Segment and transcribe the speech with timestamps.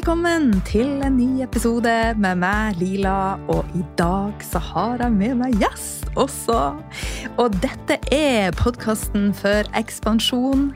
[0.00, 3.36] velkommen til en ny episode med meg, Lila.
[3.52, 6.56] Og i dag så har jeg med meg gjest også.
[7.36, 10.70] Og dette er podkasten for ekspansjon,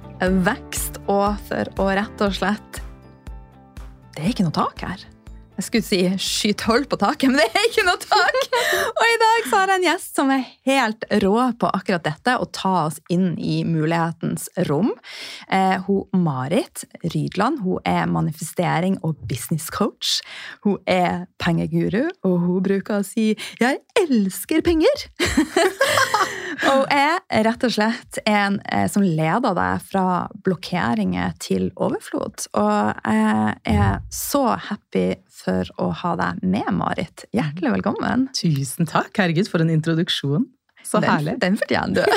[0.44, 2.82] vekst og for å rett og slett
[4.12, 5.08] Det er ikke noe tak her.
[5.54, 8.38] Jeg skulle si skythold på taket, men det er ikke noe tak!
[8.98, 12.34] Og i dag så har jeg en gjest som er helt rå på akkurat dette,
[12.34, 14.90] å ta oss inn i mulighetens rom.
[15.46, 20.16] Eh, hun Marit Rydland hun er manifestering- og business coach.
[20.66, 25.06] Hun er pengeguru, og hun bruker å si 'jeg elsker penger'.
[26.66, 32.48] og hun er rett og slett en eh, som leder deg fra blokkeringer til overflod.
[32.58, 37.24] Og jeg er så happy for å ha deg med, Marit.
[37.34, 38.28] Hjertelig velkommen.
[38.38, 39.10] Tusen takk.
[39.18, 40.46] Herregud, for en introduksjon.
[40.84, 41.38] Så den, herlig.
[41.42, 42.04] Den fortjener du.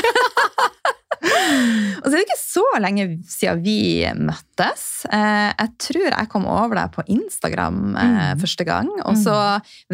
[1.18, 3.76] Og så er det ikke så lenge siden vi
[4.20, 4.84] møttes.
[5.10, 8.42] Eh, jeg tror jeg kom over deg på Instagram eh, Mm.
[8.44, 8.90] første gang.
[9.08, 9.34] Og så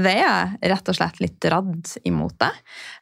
[0.03, 2.57] var jeg rett og slett litt radd imot deg.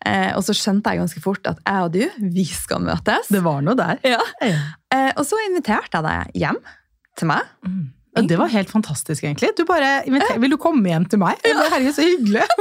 [0.06, 3.32] Eh, Og så skjønte jeg ganske fort at jeg og du, vi skal møtes.
[3.32, 4.00] Det var noe der.
[4.06, 4.22] Ja.
[5.18, 6.62] Og så inviterte jeg deg hjem
[7.18, 7.48] til meg.
[8.18, 9.54] Og det var helt fantastisk, egentlig.
[9.58, 11.40] Du bare Vil du komme hjem til meg?
[11.48, 11.62] Ja.
[11.72, 12.48] Herregud, så hyggelig!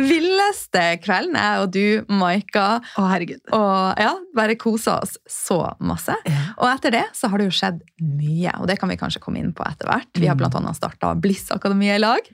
[0.00, 3.40] Den villeste kvelden, jeg og du, Maika, Å, herregud.
[3.52, 6.14] og ja, bare kosa oss så masse.
[6.24, 6.44] Ja.
[6.56, 9.42] Og etter det så har det jo skjedd mye, og det kan vi kanskje komme
[9.42, 10.08] inn på etter hvert.
[10.16, 10.46] Vi har bl.a.
[10.48, 12.30] blant annet starta Bliss-akademiet i lag.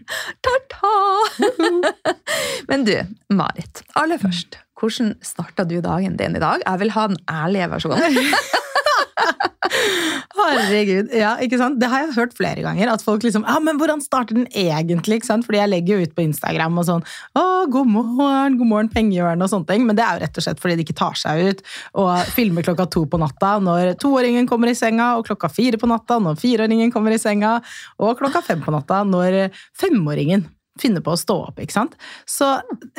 [0.47, 0.93] Ta-ta!
[2.71, 2.95] Men du,
[3.35, 4.61] Marit, aller først.
[4.79, 6.63] Hvordan starta du dagen din i dag?
[6.63, 8.23] Jeg vil ha den ærlige versjonen.
[10.37, 11.79] Herregud, ja, ikke sant?
[11.81, 12.91] Det har jeg hørt flere ganger.
[12.93, 15.21] At folk liksom Ja, men hvordan starter den egentlig?
[15.21, 15.47] ikke sant?
[15.49, 17.05] Fordi jeg legger jo ut på Instagram og sånn
[17.37, 19.87] Å, god morgen, god morgen, pengehjørnet og sånne ting.
[19.89, 21.63] Men det er jo rett og slett fordi de ikke tar seg ut
[22.01, 25.89] og filmer klokka to på natta når toåringen kommer i senga, og klokka fire på
[25.91, 27.57] natta når fireåringen kommer i senga,
[28.03, 29.39] og klokka fem på natta når
[29.79, 30.47] femåringen
[30.81, 31.97] finner på å stå opp, ikke sant.
[32.29, 32.49] Så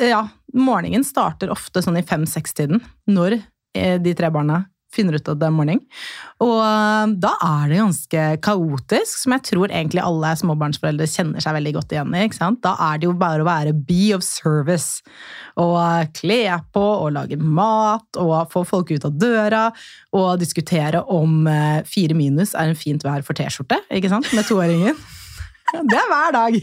[0.02, 0.24] ja,
[0.56, 5.46] morgenen starter ofte sånn i fem-seks-tiden når eh, de tre barna finner ut at det
[5.48, 5.80] er morgen.
[6.44, 11.56] Og eh, da er det ganske kaotisk, som jeg tror egentlig alle småbarnsforeldre kjenner seg
[11.58, 12.24] veldig godt igjen i.
[12.28, 12.62] ikke sant?
[12.64, 15.02] Da er det jo bare å være be of service.
[15.60, 16.40] Og eh, kle
[16.74, 19.66] på og lage mat og få folk ut av døra.
[20.16, 24.32] Og diskutere om eh, fire minus er en fint vær for T-skjorte, ikke sant?
[24.36, 24.96] Med toåringen.
[25.68, 26.60] Det er hver dag!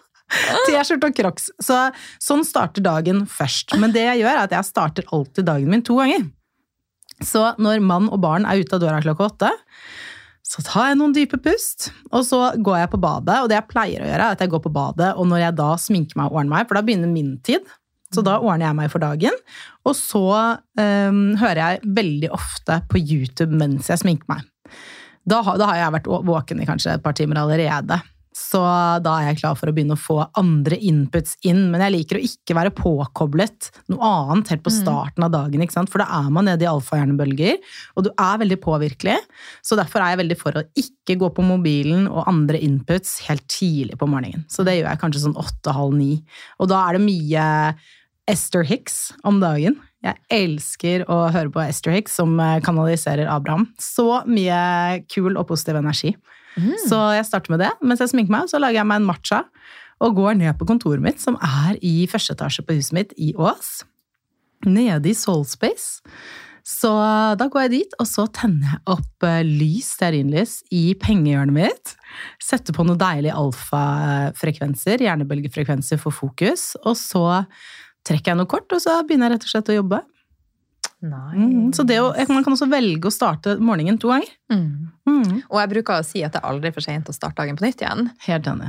[0.66, 1.48] T-skjorte og crocs.
[1.62, 1.78] Så,
[2.22, 3.76] sånn starter dagen først.
[3.82, 6.26] Men det jeg gjør, er at jeg starter alltid dagen min to ganger.
[7.24, 9.50] Så når mann og barn er ute av døra klokka åtte,
[10.50, 13.36] så tar jeg noen dype pust, og så går jeg på badet.
[13.42, 15.58] Og det jeg pleier å gjøre, er at jeg går på badet, og når jeg
[15.60, 17.68] da sminker meg og ordner meg, for da begynner min tid,
[18.10, 19.36] så da ordner jeg meg for dagen.
[19.86, 20.24] Og så
[20.80, 24.48] um, hører jeg veldig ofte på YouTube mens jeg sminker meg.
[25.22, 28.00] Da, da har jeg vært våken i kanskje et par timer allerede.
[28.40, 28.60] Så
[29.04, 31.66] da er jeg klar for å begynne å få andre inputs inn.
[31.72, 35.64] Men jeg liker å ikke være påkoblet noe annet helt på starten av dagen.
[35.90, 37.60] For da er man nede i alfahjernebølger,
[37.94, 39.18] og du er veldig påvirkelig.
[39.66, 43.46] Så derfor er jeg veldig for å ikke gå på mobilen og andre inputs helt
[43.50, 44.46] tidlig på morgenen.
[44.50, 46.12] Så det gjør jeg kanskje sånn åtte-halv ni.
[46.62, 47.46] Og da er det mye
[48.30, 49.78] Esther Hicks om dagen.
[50.04, 53.68] Jeg elsker å høre på Esther Hicks, som eh, kanaliserer Abraham.
[53.80, 56.14] Så mye kul og positiv energi.
[56.88, 57.70] Så jeg starter med det.
[57.82, 59.44] Mens jeg sminker meg, så lager jeg meg en matcha
[60.00, 63.34] og går ned på kontoret mitt, som er i første etasje på huset mitt i
[63.36, 63.82] Ås.
[64.64, 66.00] Nede i Soulspace.
[66.66, 66.90] Så
[67.40, 71.94] da går jeg dit, og så tenner jeg opp eh, lys, stearinlys, i pengehjørnet mitt.
[72.42, 76.74] Setter på noen deilige alfafrekvenser, hjernebølgefrekvenser for fokus.
[76.84, 77.24] Og så
[78.06, 80.02] trekker jeg noe kort, og så begynner jeg rett og slett å jobbe.
[81.02, 84.28] Mm, så det å, man kan også velge å starte morgenen to ganger.
[84.52, 84.90] Mm.
[85.10, 87.56] Mm, Og jeg bruker å si at det er aldri for sent å starte dagen
[87.58, 88.10] på nytt igjen.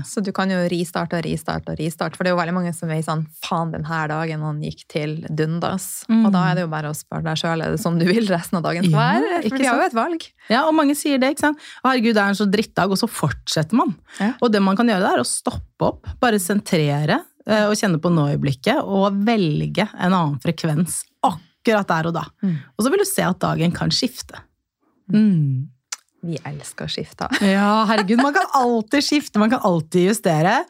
[0.08, 2.72] Så du kan jo ristarte og ristarte og ristarte, for det er jo veldig mange
[2.74, 5.90] som er sånn faen, denne dagen han gikk til dundas.
[6.10, 8.26] Og da er det jo bare å spørre deg sjøl er det sånn du vil
[8.32, 9.42] resten av dagen skal Ja, være.
[9.44, 10.28] ikke For vi har jo et valg.
[10.50, 11.60] Ja, og mange sier det, ikke sant?
[11.84, 13.94] Herregud, det er en så drittdag, og så fortsetter man.
[14.20, 14.32] Ja.
[14.42, 18.00] Og det man kan gjøre, det er å stoppe opp, bare sentrere eh, og kjenne
[18.02, 21.04] på nå-øyeblikket, og velge en annen frekvens
[21.62, 22.26] akkurat der og da.
[22.42, 22.58] Mm.
[22.76, 24.42] Og så vil du se at dagen kan skifte.
[25.12, 25.70] Mm.
[26.22, 27.30] Vi elsker å skifte.
[27.56, 30.62] Ja, herregud, man kan alltid skifte, man kan alltid justere.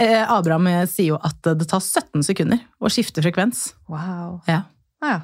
[0.00, 3.72] Eh, Abraham sier jo at det tar 17 sekunder å skifte frekvens.
[3.88, 4.40] Wow.
[4.48, 4.64] Ja.
[5.04, 5.20] Ah, ja.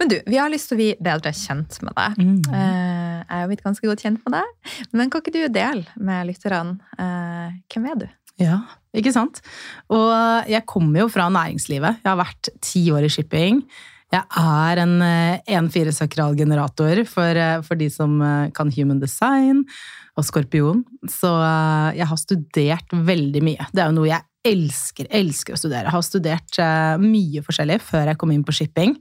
[0.00, 2.18] Men du, vi har lyst til å bli bedre kjent med deg.
[2.18, 2.40] Mm.
[2.50, 5.84] Eh, jeg er jo blitt ganske godt kjent med deg, men kan ikke du dele
[5.96, 8.06] med lytterne eh, hvem er du?
[8.42, 8.58] Ja,
[8.90, 9.38] ikke sant?
[9.94, 10.10] Og
[10.50, 12.02] jeg kommer jo fra næringslivet.
[12.02, 13.62] Jeg har vært ti år i shipping.
[14.14, 19.64] Jeg er en 1-4-sakralgenerator for, eh, for de som eh, kan human design
[20.14, 20.84] og skorpion.
[21.10, 23.66] Så eh, jeg har studert veldig mye.
[23.74, 25.88] Det er jo noe jeg elsker, elsker å studere.
[25.88, 26.58] Jeg har studert
[27.00, 28.92] mye forskjellig før jeg kom inn på shipping.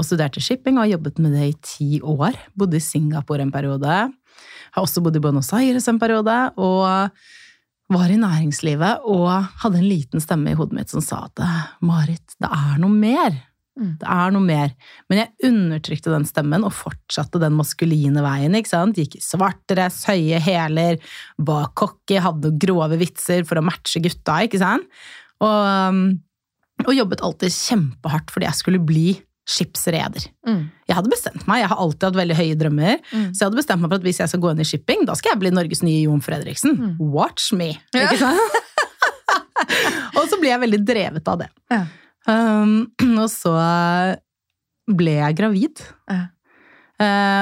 [0.00, 2.38] Og studerte shipping og har jobbet med det i ti år.
[2.56, 3.98] Bodde i Singapore en periode.
[4.72, 6.38] Har også bodd i Buenos Aires en periode.
[6.56, 9.28] Og var i næringslivet og
[9.60, 11.44] hadde en liten stemme i hodet mitt som sa at
[11.84, 13.36] Marit, det er noe mer.
[13.76, 13.92] Mm.
[14.00, 14.72] Det er noe mer.
[15.10, 18.56] Men jeg undertrykte den stemmen og fortsatte den maskuline veien.
[18.56, 19.00] ikke sant?
[19.00, 21.00] Gikk i svarte dress, høye hæler,
[21.36, 24.40] var cocky, hadde noen grove vitser for å matche gutta.
[24.46, 24.88] ikke sant?
[25.44, 26.02] Og, um,
[26.86, 29.08] og jobbet alltid kjempehardt fordi jeg skulle bli
[29.46, 30.24] skipsreder.
[30.48, 30.64] Mm.
[30.88, 32.96] Jeg hadde bestemt meg, jeg har alltid hatt veldig høye drømmer.
[33.12, 33.28] Mm.
[33.30, 35.14] Så jeg hadde bestemt meg for at hvis jeg skal gå inn i shipping, da
[35.18, 36.74] skal jeg bli Norges nye Jon Fredriksen.
[36.74, 36.96] Mm.
[37.14, 37.76] Watch me!
[37.94, 38.58] Ikke sant?
[40.18, 41.48] og så blir jeg veldig drevet av det.
[41.70, 41.84] Ja.
[42.26, 42.90] Um,
[43.22, 43.54] og så
[44.86, 45.82] ble jeg gravid.
[46.10, 46.26] Uh.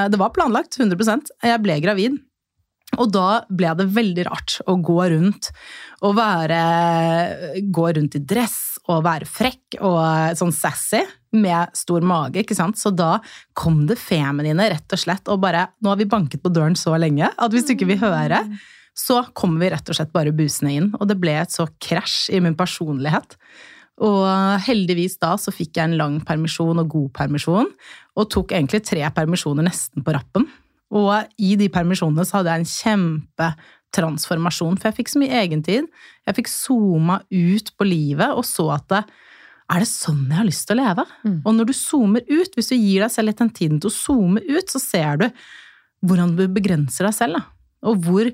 [0.09, 2.17] det var planlagt, 100% Jeg ble gravid.
[3.01, 5.49] Og da ble det veldig rart å gå rundt
[6.05, 6.59] og være
[7.73, 11.01] Gå rundt i dress og være frekk og sånn sassy
[11.35, 12.77] med stor mage, ikke sant.
[12.77, 13.17] Så da
[13.57, 16.93] kom det feminine, rett og slett, og bare Nå har vi banket på døren så
[17.01, 18.43] lenge at hvis du ikke vil høre,
[18.95, 20.91] så kommer vi rett og slett bare busende inn.
[20.99, 23.35] Og det ble et så krasj i min personlighet
[24.03, 27.69] og heldigvis da så fikk jeg en lang permisjon og god permisjon,
[28.15, 30.47] og tok egentlig tre permisjoner nesten på rappen.
[30.95, 31.11] Og
[31.41, 35.87] i de permisjonene så hadde jeg en kjempetransformasjon, for jeg fikk så mye egentid.
[36.27, 39.01] Jeg fikk zooma ut på livet og så at det,
[39.73, 41.07] er det sånn jeg har lyst til å leve?
[41.25, 41.37] Mm.
[41.41, 43.95] Og når du zoomer ut, hvis du gir deg selv litt den tiden til å
[43.95, 45.25] zoome ut, så ser du
[46.05, 47.89] hvordan du begrenser deg selv, da.
[47.89, 48.29] Og hvor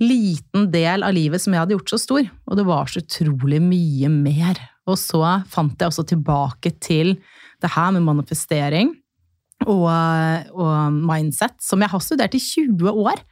[0.00, 2.30] liten del av livet som jeg hadde gjort så stor.
[2.48, 7.16] Og det var så utrolig mye mer og så fant jeg også tilbake til
[7.62, 8.92] det her med manifestering
[9.64, 13.22] og, og, mindset, som jeg har studert i 20 år.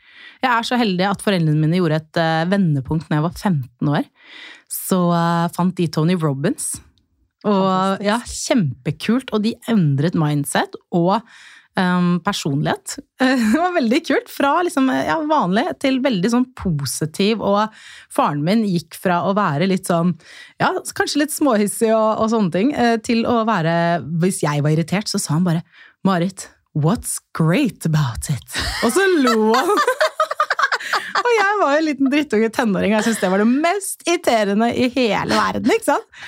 [0.42, 3.92] Jeg er så heldig at foreldrene mine gjorde et uh, vendepunkt når jeg var 15
[3.98, 4.08] år.
[4.72, 6.72] Så uh, fant de Tony Robins.
[7.48, 9.32] Og ja, kjempekult.
[9.34, 11.20] Og de endret mindset og
[11.78, 12.96] um, personlighet.
[13.22, 14.30] det var veldig kult.
[14.32, 17.42] Fra liksom, ja, vanlig til veldig sånn positiv.
[17.44, 17.82] Og
[18.12, 20.14] faren min gikk fra å være litt sånn,
[20.62, 23.74] ja, kanskje litt småhissig og, og sånne ting, eh, til å være
[24.22, 25.62] Hvis jeg var irritert, så sa han bare
[26.04, 29.76] 'Marit, what's great about it?' Og så lo han.
[31.22, 34.68] Og jeg var en liten drittunge tenåring, og jeg syntes det var det mest irriterende
[34.74, 35.72] i hele verden.
[35.74, 36.20] ikke sant?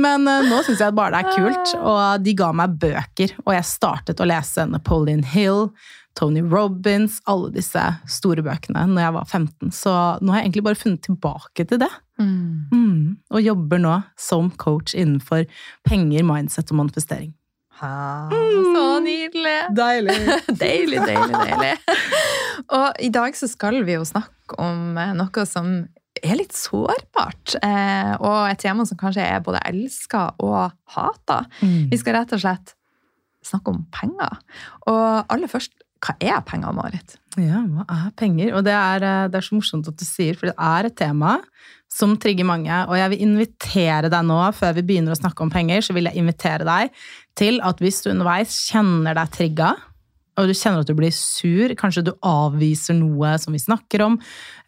[0.00, 3.36] Men uh, nå syns jeg bare det er kult, og de ga meg bøker.
[3.44, 5.70] Og jeg startet å lese Napoleon Hill,
[6.16, 9.72] Tony Robins, alle disse store bøkene når jeg var 15.
[9.76, 11.92] Så nå har jeg egentlig bare funnet tilbake til det.
[12.20, 12.68] Mm.
[12.72, 13.00] Mm.
[13.34, 15.44] Og jobber nå som coach innenfor
[15.88, 17.34] penger, mindset og manifestering.
[17.76, 19.58] Ha, så nydelig!
[19.76, 20.16] Deilig.
[20.62, 21.74] deilig, deilig, deilig.
[22.72, 25.68] Og i dag så skal vi jo snakke om eh, noe som
[26.24, 27.58] er litt sårbart.
[27.60, 31.42] Eh, og et tema som kanskje er både elska og hata.
[31.60, 31.92] Mm.
[31.92, 32.72] Vi skal rett og slett
[33.46, 34.40] snakke om penger.
[34.88, 37.18] Og aller først, hva er penger, Marit?
[37.36, 38.54] Ja, hva er penger?
[38.56, 40.96] Og det er, eh, det er, så morsomt at du sier, for det er et
[40.96, 41.36] tema
[41.96, 42.78] som trigger mange.
[42.90, 46.10] Og jeg vil invitere deg nå, før vi begynner å snakke om penger, så vil
[46.10, 47.04] jeg invitere deg
[47.38, 49.74] til at hvis du underveis kjenner deg trigga,
[50.36, 54.18] og du kjenner at du blir sur, kanskje du avviser noe som vi snakker om,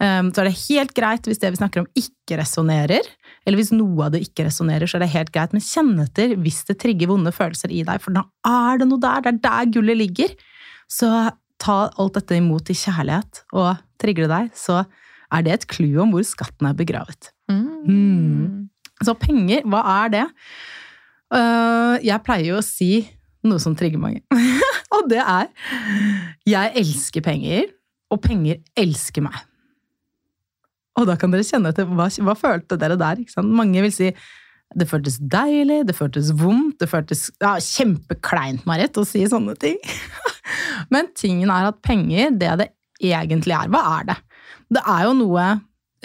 [0.01, 3.05] ehm, så er det helt greit hvis det vi snakker om, ikke resonnerer.
[3.45, 5.53] Eller hvis noe av det ikke resonnerer, så er det helt greit.
[5.53, 9.03] Men kjenn etter hvis det trigger vonde følelser i deg, for da er det noe
[9.03, 9.27] der.
[9.27, 10.33] Det er der gullet ligger.
[10.89, 11.11] Så
[11.61, 14.87] ta alt dette imot i kjærlighet, og trigger det deg, så
[15.35, 17.31] er det et clou om hvor skatten er begravet.
[17.51, 18.69] Mm.
[19.05, 20.25] Så penger, hva er det?
[21.29, 23.05] Uh, jeg pleier jo å si
[23.47, 24.25] noe som trigger mange.
[24.97, 25.51] og det er
[26.49, 27.69] Jeg elsker penger,
[28.09, 29.37] og penger elsker meg.
[30.99, 33.23] Og da kan dere kjenne etter hva, hva følte dere der?
[33.45, 34.13] Mange vil si
[34.77, 39.79] det føltes deilig, det føltes vondt, det føltes ja, kjempekleint, Marit, å si sånne ting.
[40.93, 42.69] Men tingen er at penger, det det
[43.09, 44.19] egentlig er, hva er det?
[44.73, 45.47] Det er jo noe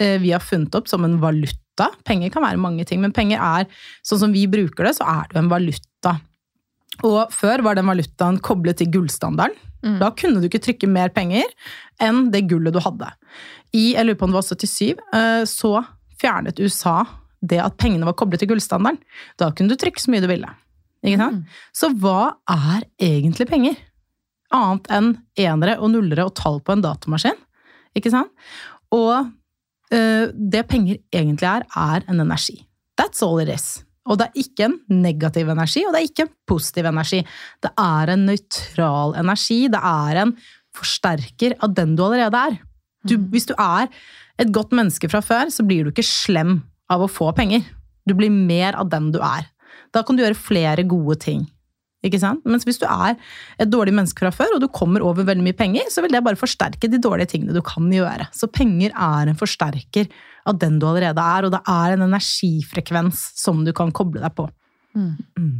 [0.00, 1.90] eh, vi har funnet opp som en valuta.
[2.06, 3.68] Penger kan være mange ting, men penger er,
[4.06, 6.14] sånn som vi bruker det, så er det jo en valuta.
[7.04, 9.58] Og før var den valutaen koblet til gullstandarden.
[9.84, 9.98] Mm.
[10.00, 11.44] Da kunne du ikke trykke mer penger
[12.02, 13.10] enn det gullet du hadde.
[13.76, 15.72] I jeg lurer på om det var 77, eh, så
[16.20, 17.02] fjernet USA
[17.44, 19.00] det at pengene var koblet til gullstandarden.
[19.40, 20.48] Da kunne du trykke så mye du ville.
[21.04, 21.42] Mm.
[21.76, 23.76] Så hva er egentlig penger?
[24.54, 27.36] Annet enn enere og nullere og tall på en datamaskin.
[27.98, 28.30] Ikke sant?
[28.94, 29.30] Og
[29.94, 32.60] uh, det penger egentlig er, er en energi.
[33.00, 33.84] That's all it is.
[34.04, 37.22] Og det er ikke en negativ energi, og det er ikke en positiv energi.
[37.64, 39.62] Det er en nøytral energi.
[39.72, 40.34] Det er en
[40.76, 42.58] forsterker av den du allerede er.
[43.06, 43.30] Du, Mm.
[43.32, 43.88] hvis du er
[44.38, 47.64] et godt menneske fra før, så blir du ikke slem av å få penger.
[48.06, 49.46] Du blir mer av den du er.
[49.92, 51.46] Da kan du gjøre flere gode ting.
[52.04, 52.44] Ikke sant?
[52.48, 53.16] Mens hvis du er
[53.60, 56.22] et dårlig menneske fra før, og du kommer over veldig mye penger, så vil det
[56.26, 58.28] bare forsterke de dårlige tingene du kan gjøre.
[58.36, 60.10] Så penger er en forsterker
[60.48, 64.36] av den du allerede er, og det er en energifrekvens som du kan koble deg
[64.36, 64.48] på.
[64.94, 65.14] Mm.
[65.40, 65.54] Mm.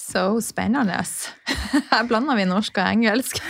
[0.00, 0.98] Så spennende.
[1.92, 3.42] Her blander vi norsk og engelsk.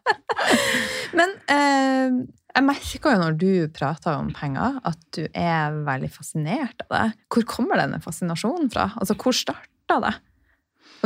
[1.18, 2.20] Men eh,
[2.56, 7.08] jeg merker jo når du prater om penger, at du er veldig fascinert av det.
[7.32, 8.90] Hvor kommer denne fascinasjonen fra?
[8.96, 10.14] Altså, hvor starta det?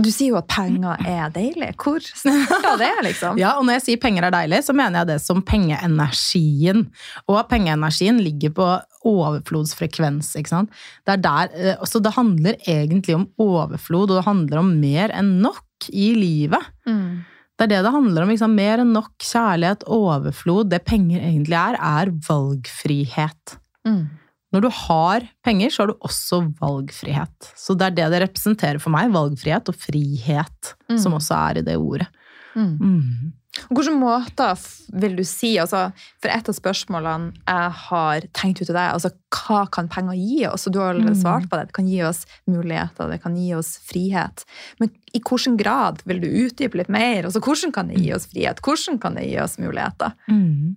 [0.00, 1.74] Og du sier jo at penger er deilig.
[1.76, 3.40] Hvor snakker det, liksom?
[3.40, 6.86] Ja, og når jeg sier penger er deilig, så mener jeg det som pengeenergien.
[7.28, 8.68] Og pengeenergien ligger på
[9.10, 10.78] overflodsfrekvens, ikke sant.
[11.04, 15.12] Det er der, eh, så det handler egentlig om overflod, og det handler om mer
[15.16, 16.72] enn nok i livet.
[16.88, 17.20] Mm.
[17.60, 18.32] Det er det det handler om.
[18.32, 18.56] Liksom.
[18.56, 20.72] Mer enn nok kjærlighet, overflod.
[20.72, 23.58] Det penger egentlig er, er valgfrihet.
[23.84, 24.06] Mm.
[24.52, 27.50] Når du har penger, så har du også valgfrihet.
[27.56, 29.12] Så det er det det representerer for meg.
[29.14, 30.98] Valgfrihet og frihet, Mm.
[30.98, 32.08] som også er i det ordet.
[32.56, 32.78] Mm.
[32.80, 33.32] Mm.
[33.70, 34.58] Hvilke måter
[35.00, 35.92] vil du si altså,
[36.22, 40.46] For et av spørsmålene jeg har tenkt ut til deg, altså hva kan penger gi
[40.46, 40.66] oss?
[40.66, 41.22] Og du har allerede Mm.
[41.22, 41.66] svart på det.
[41.68, 44.44] Det kan gi oss muligheter, det kan gi oss frihet.
[44.80, 47.24] Men i hvilken grad vil du utdype litt mer?
[47.24, 48.60] Altså, hvordan kan det gi oss frihet?
[48.62, 50.12] Hvordan kan det gi oss muligheter?
[50.28, 50.76] Mm.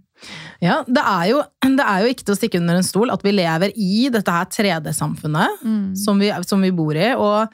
[0.63, 1.41] Ja, det er, jo,
[1.79, 4.31] det er jo ikke til å stikke under en stol at vi lever i dette
[4.35, 5.95] her 3D-samfunnet Mm.
[5.99, 7.09] som, vi, som vi bor i.
[7.15, 7.51] Og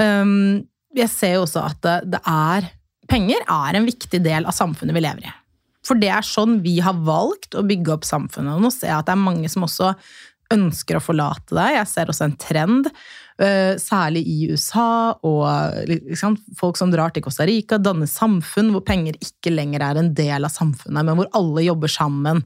[0.00, 0.62] um,
[0.96, 2.70] jeg ser jo også at det, det er
[3.12, 5.32] Penger er en viktig del av samfunnet vi lever i.
[5.84, 8.54] For det er sånn vi har valgt å bygge opp samfunnet.
[8.54, 9.90] Og nå ser jeg at det er mange som også
[10.54, 11.66] ønsker å forlate det.
[11.74, 12.88] Jeg ser også en trend,
[13.80, 19.16] særlig i USA, og liksom, folk som drar til Costa Rica, danner samfunn hvor penger
[19.24, 22.44] ikke lenger er en del av samfunnet, men hvor alle jobber sammen.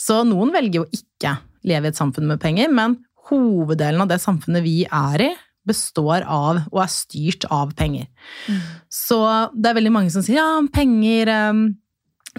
[0.00, 2.98] Så noen velger jo ikke leve i et samfunn med penger, men
[3.30, 5.32] hoveddelen av det samfunnet vi er i,
[5.64, 8.10] består av og er styrt av penger.
[8.48, 8.60] Mm.
[8.92, 9.18] Så
[9.56, 11.64] det er veldig mange som sier ja, penger ehm,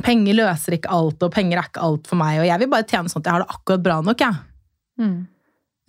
[0.04, 2.42] Penger løser ikke alt, og penger er ikke alt for meg.
[2.42, 4.42] Og jeg vil bare tjene sånn at jeg har det akkurat bra nok, jeg.
[5.00, 5.14] Mm.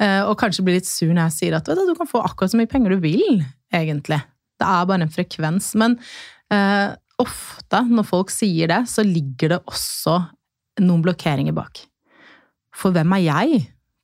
[0.02, 2.52] Eh, Og kanskje blir litt sur når jeg sier at du, du kan få akkurat
[2.52, 3.42] så mye penger du vil,
[3.74, 4.20] egentlig.
[4.60, 5.70] Det er bare en frekvens.
[5.80, 5.96] Men
[6.52, 10.18] eh, ofte når folk sier det, så ligger det også
[10.84, 11.80] noen blokkeringer bak.
[12.76, 13.62] For hvem er jeg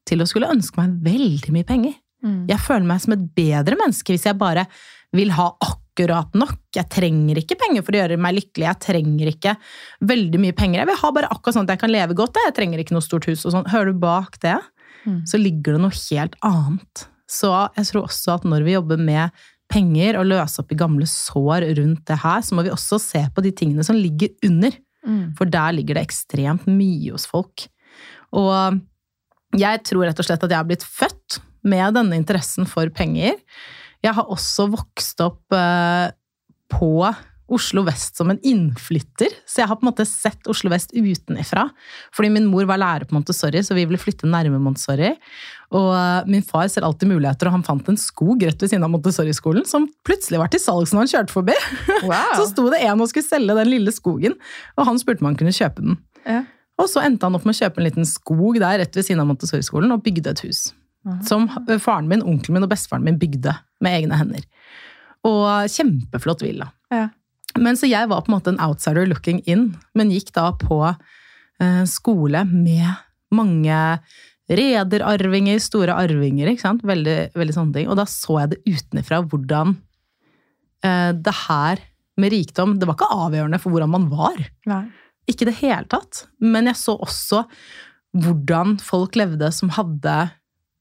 [0.09, 1.99] til å skulle ønske meg veldig mye penger?
[2.25, 2.45] Mm.
[2.49, 4.65] Jeg føler meg som et bedre menneske hvis jeg bare
[5.13, 6.57] vil ha akkurat nok.
[6.73, 8.65] Jeg trenger ikke penger for å gjøre meg lykkelig.
[8.65, 9.57] Jeg trenger ikke
[10.09, 10.81] veldig mye penger.
[10.81, 12.39] Jeg vil ha bare akkurat sånn at jeg kan leve godt.
[12.47, 13.69] Jeg trenger ikke noe stort hus og sånn.
[13.75, 14.57] Hører du bak det,
[15.03, 15.23] Mm.
[15.27, 17.07] så ligger det noe helt annet.
[17.31, 21.09] Så jeg tror også at når vi jobber med penger og løse opp i gamle
[21.09, 24.75] sår rundt det her, så må vi også se på de tingene som ligger under.
[25.03, 25.33] Mm.
[25.39, 27.67] For der ligger det ekstremt mye hos folk.
[28.37, 28.81] Og
[29.59, 33.39] jeg tror rett og slett at jeg har blitt født med denne interessen for penger.
[34.03, 36.09] Jeg har også vokst opp eh,
[36.73, 36.95] på
[37.53, 41.67] Oslo vest som en innflytter, så jeg har på en måte sett Oslo vest utenifra.
[42.17, 45.13] Fordi min mor var lærer på Montessori, så vi ville flytte nærme Montessori.
[45.73, 48.87] Og eh, min far ser alltid muligheter, og han fant en skog rett ved siden
[48.87, 51.57] av Montessori-skolen som plutselig var til salgs når han kjørte forbi.
[52.09, 52.35] Wow!
[52.41, 54.37] Så sto det en og skulle selge den lille skogen,
[54.79, 55.99] og han spurte om han kunne kjøpe den.
[56.27, 56.43] Ja.
[56.81, 59.21] Og så endte han opp med å kjøpe en liten skog der rett ved siden
[59.23, 60.71] av Montessori-skolen, og bygde et hus.
[61.07, 61.19] Aha.
[61.27, 61.49] Som
[61.83, 64.47] faren min, onkelen min og bestefaren min bygde med egne hender.
[65.27, 66.71] Og kjempeflott villa.
[66.93, 67.09] Ja.
[67.61, 70.79] Men så jeg var på en måte en outsider looking in, men gikk da på
[70.89, 72.89] eh, skole med
[73.33, 73.79] mange
[74.53, 76.85] rederarvinger, store arvinger, ikke sant?
[76.87, 77.89] Veldig, veldig sånne ting.
[77.91, 79.77] Og da så jeg det utenfra hvordan
[80.85, 81.83] eh, det her
[82.21, 84.43] med rikdom, det var ikke avgjørende for hvordan man var.
[84.69, 84.85] Nei.
[85.31, 86.27] Ikke i det hele tatt.
[86.43, 87.45] Men jeg så også
[88.13, 90.17] hvordan folk levde som hadde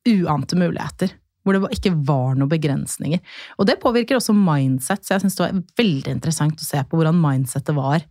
[0.10, 1.14] uante muligheter.
[1.42, 3.22] Hvor det ikke var noen begrensninger.
[3.58, 7.00] Og det påvirker også mindset, så jeg syns det var veldig interessant å se på
[7.00, 8.06] hvordan mindsettet var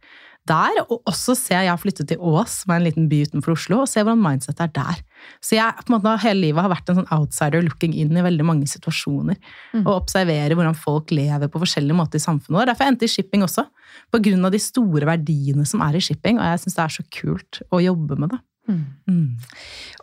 [0.49, 0.81] der.
[0.89, 3.83] Og også se, jeg har flyttet til Ås, som er en liten by utenfor Oslo,
[3.83, 5.03] og se hvordan mindsettet er der.
[5.45, 8.25] Så jeg på en måte hele livet har vært en sånn outsider looking in i
[8.25, 9.39] veldig mange situasjoner.
[9.75, 9.85] Mm.
[9.85, 12.59] Og observerer hvordan folk lever på forskjellige måter i samfunnet.
[12.59, 12.73] vårt.
[12.73, 13.67] derfor endte jeg i shipping også.
[14.11, 16.41] På grunn av de store verdiene som er i shipping.
[16.41, 18.43] Og jeg syns det er så kult å jobbe med det.
[18.71, 18.85] Mm.
[19.11, 19.31] Mm.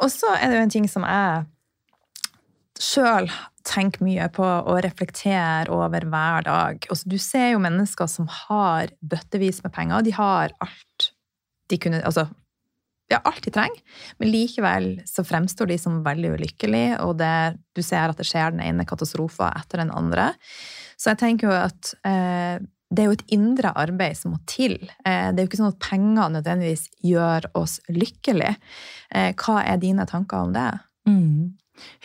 [0.04, 1.46] Og så er det jo en ting som jeg
[2.82, 3.30] sjøl
[3.68, 6.88] tenker mye på og reflekterer over hver dag.
[6.88, 10.06] Altså, du ser jo mennesker som har bøttevis med penger.
[10.08, 11.12] De har alt
[11.68, 12.28] de kunne Altså,
[13.12, 17.80] ja, alt de trenger, men likevel så fremstår de som veldig ulykkelige, og det, du
[17.84, 20.34] ser at det skjer den ene katastrofen etter den andre.
[21.00, 22.58] Så jeg tenker jo at eh,
[22.92, 24.76] det er jo et indre arbeid som må til.
[25.04, 28.56] Eh, det er jo ikke sånn at penger nødvendigvis gjør oss lykkelige.
[29.12, 30.70] Eh, hva er dine tanker om det?
[31.08, 31.56] Mm.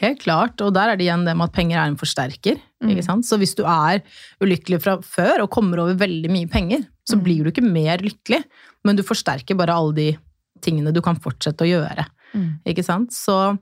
[0.03, 2.61] Helt klart, og der er det igjen det med at penger er en forsterker.
[2.83, 3.23] Mm.
[3.25, 4.03] Så hvis du er
[4.43, 7.23] ulykkelig fra før og kommer over veldig mye penger, så Mm.
[7.25, 8.43] blir du ikke mer lykkelig,
[8.85, 10.19] men du forsterker bare alle de
[10.61, 12.07] tingene du kan fortsette å gjøre.
[12.35, 13.09] Mm.
[13.11, 13.59] Så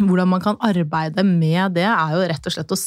[0.00, 2.78] hvordan man kan arbeide med det, er jo rett og slett å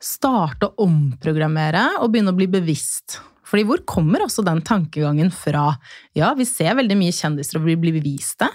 [0.00, 3.18] starte å omprogrammere og begynne å bli bevisst.
[3.50, 5.72] Fordi hvor kommer også den tankegangen fra?
[6.16, 8.50] Ja, vi ser veldig mye kjendiser og vi blir bevist det,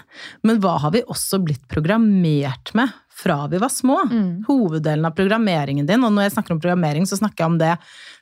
[0.46, 3.98] men hva har vi også blitt programmert med fra vi var små?
[4.10, 4.44] Mm.
[4.48, 7.72] Hoveddelen av programmeringen din, og når jeg snakker om programmering, så snakker jeg om det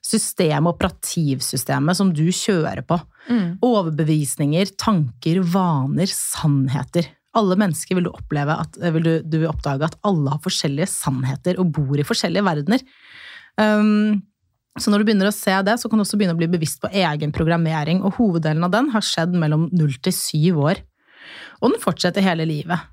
[0.05, 3.01] systemet, operativsystemet, som du kjører på.
[3.27, 3.49] Mm.
[3.65, 7.11] Overbevisninger, tanker, vaner, sannheter.
[7.35, 10.93] Alle mennesker vil du oppleve at, vil du, du vil oppdage at alle har forskjellige
[10.93, 12.87] sannheter og bor i forskjellige verdener.
[13.59, 14.23] Um,
[14.83, 16.81] så når du begynner å se det, så kan du også begynne å bli bevisst
[16.83, 20.83] på egen programmering, og hoveddelen av den har skjedd mellom 0 til 7 år.
[21.63, 22.91] Og den fortsetter hele livet.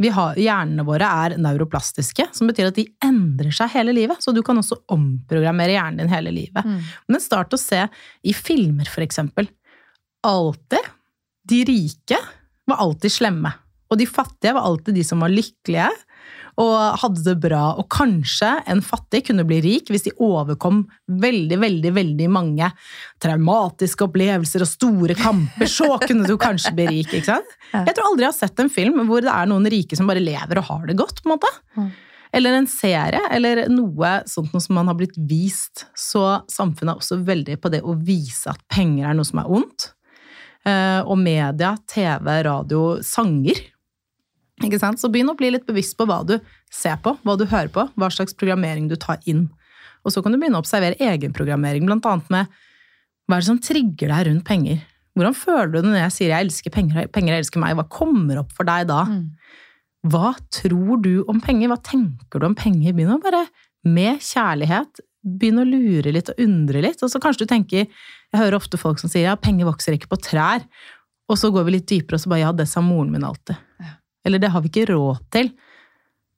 [0.00, 4.20] Vi har, hjernene våre er neuroplastiske, som betyr at de endrer seg hele livet.
[4.24, 6.64] Så du kan også omprogrammere hjernen din hele livet.
[6.64, 6.78] Mm.
[7.12, 7.84] Men start å se
[8.24, 9.50] i filmer, for eksempel.
[10.24, 10.88] Alltid.
[11.48, 12.20] De rike
[12.68, 13.52] var alltid slemme.
[13.92, 15.90] Og de fattige var alltid de som var lykkelige
[16.60, 17.62] og hadde det bra.
[17.80, 20.82] Og kanskje en fattig kunne bli rik hvis de overkom
[21.22, 22.68] veldig, veldig, veldig mange
[23.22, 25.70] traumatiske opplevelser og store kamper.
[25.70, 27.58] Så kunne du kanskje bli rik, ikke sant?
[27.72, 30.20] Jeg tror aldri jeg har sett en film hvor det er noen rike som bare
[30.20, 31.48] lever og har det godt, på en måte.
[31.78, 31.88] Mm.
[32.36, 35.86] Eller en serie, eller noe sånt noe som man har blitt vist.
[35.96, 36.20] Så
[36.52, 39.88] samfunnet er også veldig på det å vise at penger er noe som er ondt.
[40.68, 43.60] Eh, Og media, TV, radio, sanger.
[44.66, 45.00] Ikke sant?
[45.00, 46.36] Så begynn å bli litt bevisst på hva du
[46.72, 49.48] ser på, hva du hører på, hva slags programmering du tar inn.
[50.02, 52.62] Og så kan du begynne å observere egenprogrammering, blant annet med
[53.28, 54.80] hva er det som trigger deg rundt penger?
[55.16, 57.76] Hvordan føler du det når jeg sier jeg elsker penger, penger elsker meg?
[57.78, 59.04] Hva kommer opp for deg da?
[59.08, 59.22] Mm.
[60.12, 61.70] Hva tror du om penger?
[61.70, 62.96] Hva tenker du om penger?
[62.96, 63.44] Begynn å bare,
[63.86, 67.04] med kjærlighet, begynne å lure litt og undre litt.
[67.04, 70.10] Og så kanskje du tenker, jeg hører ofte folk som sier ja, penger vokser ikke
[70.10, 70.66] på trær.
[71.30, 73.60] Og så går vi litt dypere og så bare ja, det sa moren min alltid.
[73.82, 73.94] Ja.
[74.24, 75.52] Eller det har vi ikke råd til.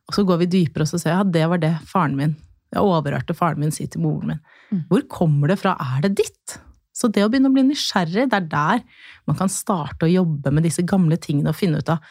[0.09, 2.37] Og så går vi dypere og så sier ja, det var det faren min.
[2.75, 4.43] Jeg overhørte faren min si til moren min.
[4.71, 4.85] Mm.
[4.91, 5.77] Hvor kommer det fra?
[5.97, 6.59] Er det ditt?
[6.95, 8.85] Så det å begynne å bli nysgjerrig, det er der
[9.27, 12.05] man kan starte å jobbe med disse gamle tingene og finne ut av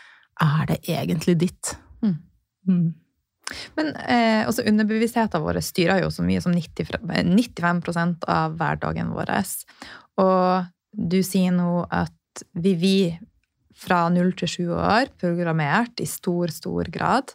[0.44, 1.76] er det egentlig ditt.
[2.04, 2.16] Mm.
[2.68, 2.88] Mm.
[3.78, 9.32] Men eh, også underbevisstheten vår styrer jo så mye som 90, 95% av hverdagen vår.
[10.24, 12.96] Og du sier nå at vi, vi
[13.76, 17.34] fra 0 til 7 år programmert i stor, stor grad,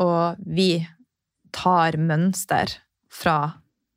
[0.00, 0.86] og vi
[1.54, 2.78] tar mønster
[3.14, 3.54] fra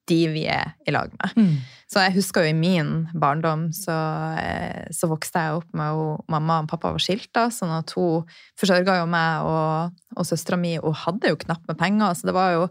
[0.07, 1.33] de vi er i lag med.
[1.35, 1.55] Mm.
[1.87, 3.95] Så jeg husker jo i min barndom så,
[4.39, 7.91] eh, så vokste jeg opp med at mamma og pappa var skilt, da, sånn at
[7.97, 8.27] hun
[8.59, 12.15] forsørga jo meg og, og søstera mi, og hadde jo knapt med penger.
[12.15, 12.69] Så det var jo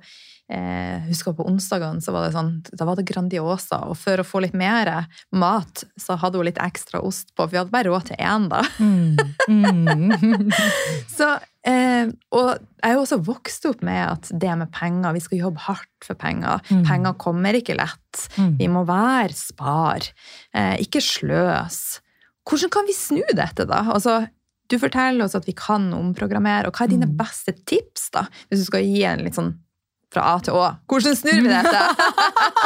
[0.48, 4.26] eh, husker på onsdagene så var det sånn, da var det Grandiosa, og for å
[4.26, 4.90] få litt mer
[5.34, 8.46] mat, så hadde hun litt ekstra ost på, for vi hadde bare råd til én,
[8.52, 8.62] da.
[8.78, 9.16] Mm.
[9.50, 10.52] Mm.
[11.16, 11.28] Så,
[11.66, 12.06] eh,
[12.36, 15.64] og jeg er jo også vokst opp med at det med penger, vi skal jobbe
[15.66, 16.62] hardt for penger.
[16.70, 16.84] Mm.
[16.86, 18.26] Penger kommer ikke lett.
[18.38, 18.54] Mm.
[18.60, 20.06] Vi må være spar,
[20.54, 22.00] eh, ikke sløs.
[22.46, 23.82] Hvordan kan vi snu dette, da?
[23.90, 24.20] Altså,
[24.70, 27.16] du forteller oss at vi kan omprogrammere, og hva er dine Mm.
[27.18, 28.26] beste tips, da?
[28.50, 29.52] Hvis du skal gi en litt sånn
[30.16, 30.70] fra A til Å.
[30.88, 31.82] Hvordan snur vi dette?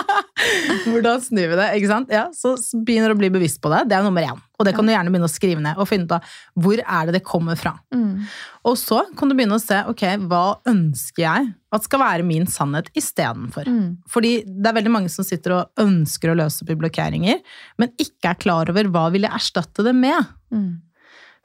[0.87, 1.67] Hvordan snur vi det?
[1.79, 2.13] ikke sant?
[2.15, 2.55] Ja, Så
[2.87, 3.85] begynner du å bli bevisst på det.
[3.91, 4.39] Det er nummer én.
[4.61, 7.09] Og det kan du gjerne begynne å skrive ned og finne ut av hvor er
[7.09, 7.73] det det kommer fra.
[7.97, 8.27] Mm.
[8.69, 12.47] Og så kan du begynne å se ok, hva ønsker jeg at skal være min
[12.51, 13.71] sannhet istedenfor.
[13.71, 13.89] Mm.
[14.11, 17.41] Fordi det er veldig mange som sitter og ønsker å løse opp i blokkeringer,
[17.81, 20.31] men ikke er klar over hva vil jeg erstatte det med.
[20.53, 20.71] Mm.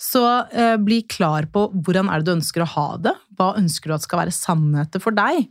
[0.02, 3.16] Så eh, bli klar på hvordan er det du ønsker å ha det.
[3.40, 5.48] Hva ønsker du at skal være sannheter for deg?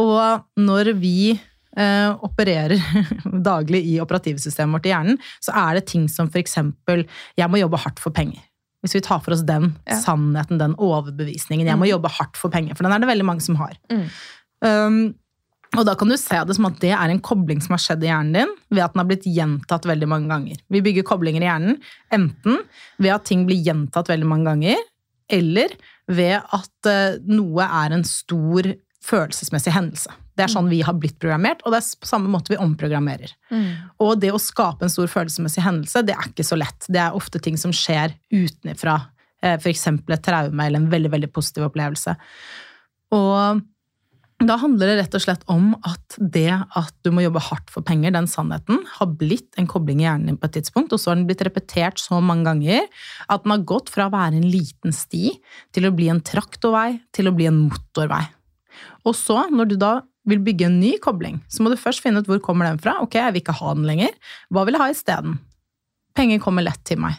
[0.00, 1.32] Og når vi
[1.76, 2.78] eh, opererer
[3.50, 7.04] daglig i operativsystemet vårt i hjernen, så er det ting som eksempel
[7.38, 8.42] jeg må jobbe hardt for penger.
[8.84, 9.96] Hvis vi tar for oss den Ja.
[10.02, 11.66] sannheten, den overbevisningen.
[11.66, 11.92] Jeg må Mm.
[11.96, 13.72] jobbe hardt for penger, for den er det veldig mange som har.
[13.90, 14.08] Mm.
[14.64, 15.14] Um,
[15.76, 18.04] og da kan du se det som at det er en kobling som har skjedd
[18.04, 20.56] i hjernen din, ved at den har blitt gjentatt veldig mange ganger.
[20.70, 21.80] Vi bygger koblinger i hjernen
[22.12, 22.60] enten
[23.00, 24.76] ved at ting blir gjentatt veldig mange ganger,
[25.32, 25.68] eller
[26.06, 28.68] ved at eh, noe er en stor
[29.04, 30.12] følelsesmessig hendelse.
[30.34, 33.34] Det er sånn vi har blitt programmert, og det er på samme måte vi omprogrammerer.
[33.52, 33.68] Mm.
[34.02, 36.88] Og det å skape en stor følelsesmessig hendelse, det er ikke så lett.
[36.88, 38.96] Det er ofte ting som skjer utenfra
[39.44, 39.86] eh, f.eks.
[39.92, 42.16] et traume eller en veldig, veldig positiv opplevelse.
[43.14, 43.62] Og
[44.42, 47.86] da handler det rett og slett om at det at du må jobbe hardt for
[47.86, 51.12] penger, den sannheten, har blitt en kobling i hjernen din på et tidspunkt, og så
[51.12, 52.88] har den blitt repetert så mange ganger
[53.30, 55.36] at den har gått fra å være en liten sti
[55.76, 58.24] til å bli en traktorvei til å bli en motorvei.
[59.04, 59.94] Og så, når du da
[60.28, 62.96] vil bygge en ny kobling, så må du først finne ut hvor kommer den fra.
[63.04, 64.14] Ok, jeg vil ikke ha den lenger.
[64.52, 65.38] Hva vil jeg ha isteden?
[66.16, 67.18] Penger kommer lett til meg.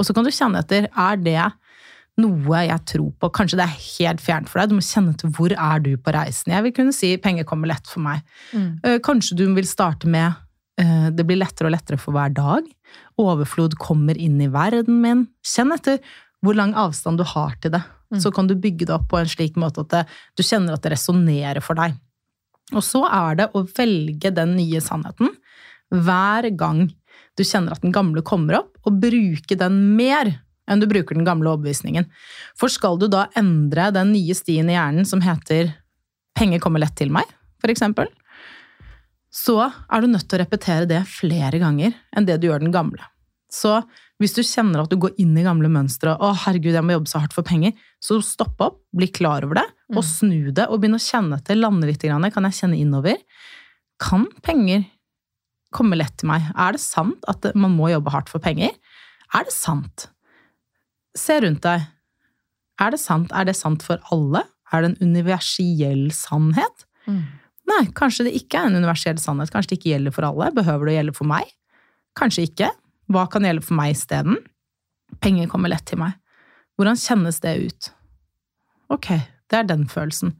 [0.00, 0.88] Og så kan du kjenne etter.
[0.88, 1.44] Er det
[2.20, 3.30] noe jeg tror på?
[3.36, 4.72] Kanskje det er helt fjernt for deg.
[4.72, 6.54] Du må kjenne etter hvor er du på reisen.
[6.56, 8.24] Jeg vil kunne si penger kommer lett for meg.
[8.56, 8.70] Mm.
[8.82, 10.32] Eh, kanskje du vil starte med
[10.80, 12.66] eh, det blir lettere og lettere for hver dag.
[13.20, 15.28] Overflod kommer inn i verden min.
[15.46, 16.00] Kjenn etter
[16.40, 17.84] hvor lang avstand du har til det.
[18.10, 18.20] Mm.
[18.22, 20.04] Så kan du bygge det opp på en slik måte at det,
[20.36, 21.94] du kjenner at det resonnerer for deg.
[22.74, 25.32] Og så er det å velge den nye sannheten
[25.90, 26.84] hver gang
[27.38, 30.32] du kjenner at den gamle kommer opp, og bruke den mer
[30.70, 32.06] enn du bruker den gamle overbevisningen.
[32.58, 35.74] For skal du da endre den nye stien i hjernen som heter
[36.38, 37.26] 'penger kommer lett til meg',
[37.66, 38.06] eksempel,
[39.30, 42.72] så er du nødt til å repetere det flere ganger enn det du gjør den
[42.72, 43.02] gamle.
[43.50, 43.82] Så
[44.20, 46.92] hvis du kjenner at du går inn i gamle mønstre og 'Å, herregud, jeg må
[46.98, 47.72] jobbe så hardt for penger',
[48.04, 50.08] så stopp opp, bli klar over det, og mm.
[50.08, 51.56] snu det, og begynne å kjenne etter.
[51.56, 52.04] Lande litt.
[52.04, 53.16] Kan jeg kjenne innover?
[54.00, 54.84] Kan penger
[55.72, 56.50] komme lett til meg?
[56.52, 58.76] Er det sant at man må jobbe hardt for penger?
[59.32, 60.08] Er det sant?
[61.16, 61.88] Se rundt deg.
[62.80, 63.32] Er det sant?
[63.32, 64.44] Er det sant for alle?
[64.72, 66.84] Er det en universell sannhet?
[67.06, 67.24] Mm.
[67.70, 69.52] Nei, kanskje det ikke er en universell sannhet.
[69.54, 70.50] Kanskje det ikke gjelder for alle.
[70.56, 71.50] Behøver det å gjelde for meg?
[72.18, 72.70] Kanskje ikke.
[73.10, 74.38] Hva kan gjelde for meg isteden?
[75.20, 76.14] Penger kommer lett til meg.
[76.78, 77.90] Hvordan kjennes det ut?
[78.94, 79.08] Ok,
[79.50, 80.36] det er den følelsen.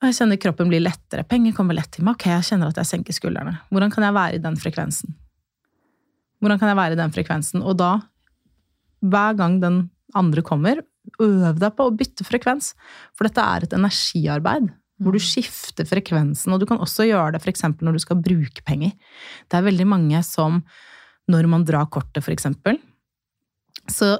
[0.00, 1.26] Jeg kjenner kroppen blir lettere.
[1.28, 2.16] Penger kommer lett til meg.
[2.16, 3.58] Ok, jeg kjenner at jeg senker skuldrene.
[3.68, 5.16] Hvordan kan jeg være i den frekvensen?
[6.40, 7.64] Hvordan kan jeg være i den frekvensen?
[7.68, 7.90] Og da,
[9.04, 9.82] hver gang den
[10.16, 10.80] andre kommer,
[11.20, 12.72] øv deg på å bytte frekvens.
[13.12, 16.52] For dette er et energiarbeid hvor du skifter frekvensen.
[16.52, 17.66] Og du kan også gjøre det f.eks.
[17.80, 18.96] når du skal bruke penger.
[19.48, 20.62] Det er veldig mange som
[21.30, 22.80] når man drar kortet, for eksempel,
[23.90, 24.16] så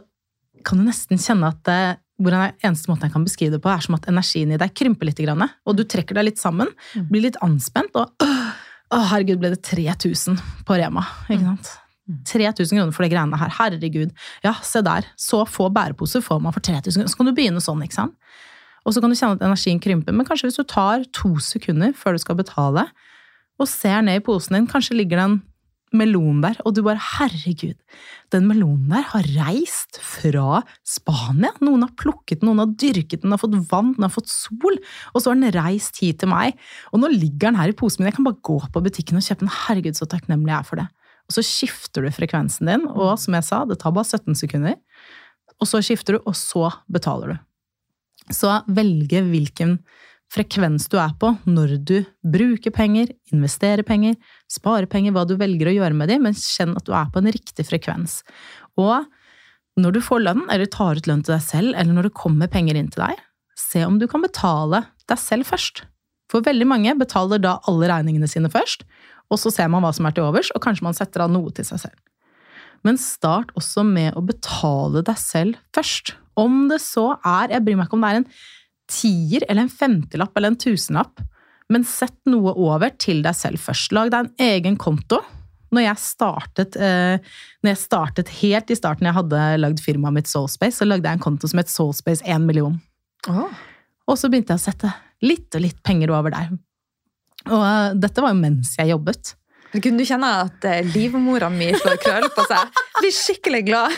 [0.67, 1.83] kan du nesten kjenne at det,
[2.21, 5.09] hvordan eneste måten jeg kan beskrive det på, er som at energien i deg krymper
[5.09, 7.07] litt, og du trekker deg litt sammen, mm.
[7.11, 8.13] blir litt anspent, og
[8.91, 11.73] å, herregud, ble det 3000 på Rema, ikke sant?
[12.27, 12.81] 3000 mm.
[12.81, 13.53] kroner for de greiene her.
[13.55, 14.15] Herregud.
[14.43, 15.07] Ja, se der.
[15.21, 17.13] Så få bæreposer får man for 3000 kroner.
[17.13, 18.17] Så kan du begynne sånn, ikke sant?
[18.83, 20.17] Og så kan du kjenne at energien krymper.
[20.17, 22.89] Men kanskje hvis du tar to sekunder før du skal betale,
[23.61, 25.39] og ser ned i posen din, kanskje ligger det en
[25.97, 27.75] melonbær, og du bare herregud,
[28.31, 31.51] den melonen der har reist fra Spania.
[31.65, 34.31] Noen har plukket den, noen har dyrket den, den har fått vann, den har fått
[34.31, 34.79] sol,
[35.13, 36.59] og så har den reist hit til meg.
[36.95, 39.27] Og nå ligger den her i posen min, jeg kan bare gå på butikken og
[39.27, 39.55] kjøpe den.
[39.65, 40.89] Herregud, så takknemlig jeg er for det.
[41.31, 44.79] Og så skifter du frekvensen din, og som jeg sa, det tar bare 17 sekunder.
[45.61, 47.43] Og så skifter du, og så betaler du.
[48.35, 49.79] Så velge hvilken
[50.31, 54.17] frekvens du er på når du bruker penger, investerer penger,
[54.51, 57.23] sparer penger, hva du velger å gjøre med dem, men kjenn at du er på
[57.23, 58.21] en riktig frekvens.
[58.81, 59.07] Og
[59.81, 62.51] når du får lønn, eller tar ut lønn til deg selv, eller når det kommer
[62.51, 63.23] penger inn til deg,
[63.59, 65.85] se om du kan betale deg selv først.
[66.31, 68.85] For veldig mange betaler da alle regningene sine først,
[69.31, 71.53] og så ser man hva som er til overs, og kanskje man setter av noe
[71.55, 71.99] til seg selv.
[72.87, 76.15] Men start også med å betale deg selv først.
[76.39, 78.31] Om det så er Jeg bryr meg ikke om det er en
[78.91, 81.21] tier eller en femtilapp eller en tusenlapp,
[81.71, 83.95] men sett noe over til deg selv først.
[83.97, 85.21] Lag deg en egen konto.
[85.71, 87.23] Når jeg startet, eh,
[87.63, 91.21] når jeg startet helt i starten jeg hadde lagd firmaet mitt Soulspace, så lagde jeg
[91.21, 92.75] en konto som het Soulspace 1 million.
[93.31, 93.47] Oh.
[94.11, 94.91] Og så begynte jeg å sette
[95.23, 96.51] litt og litt penger over der.
[97.47, 99.37] Og uh, dette var jo mens jeg jobbet.
[99.77, 102.83] Kunne du kjenne at uh, livmora mi slår krøll på seg?
[102.99, 103.95] Blir skikkelig glad.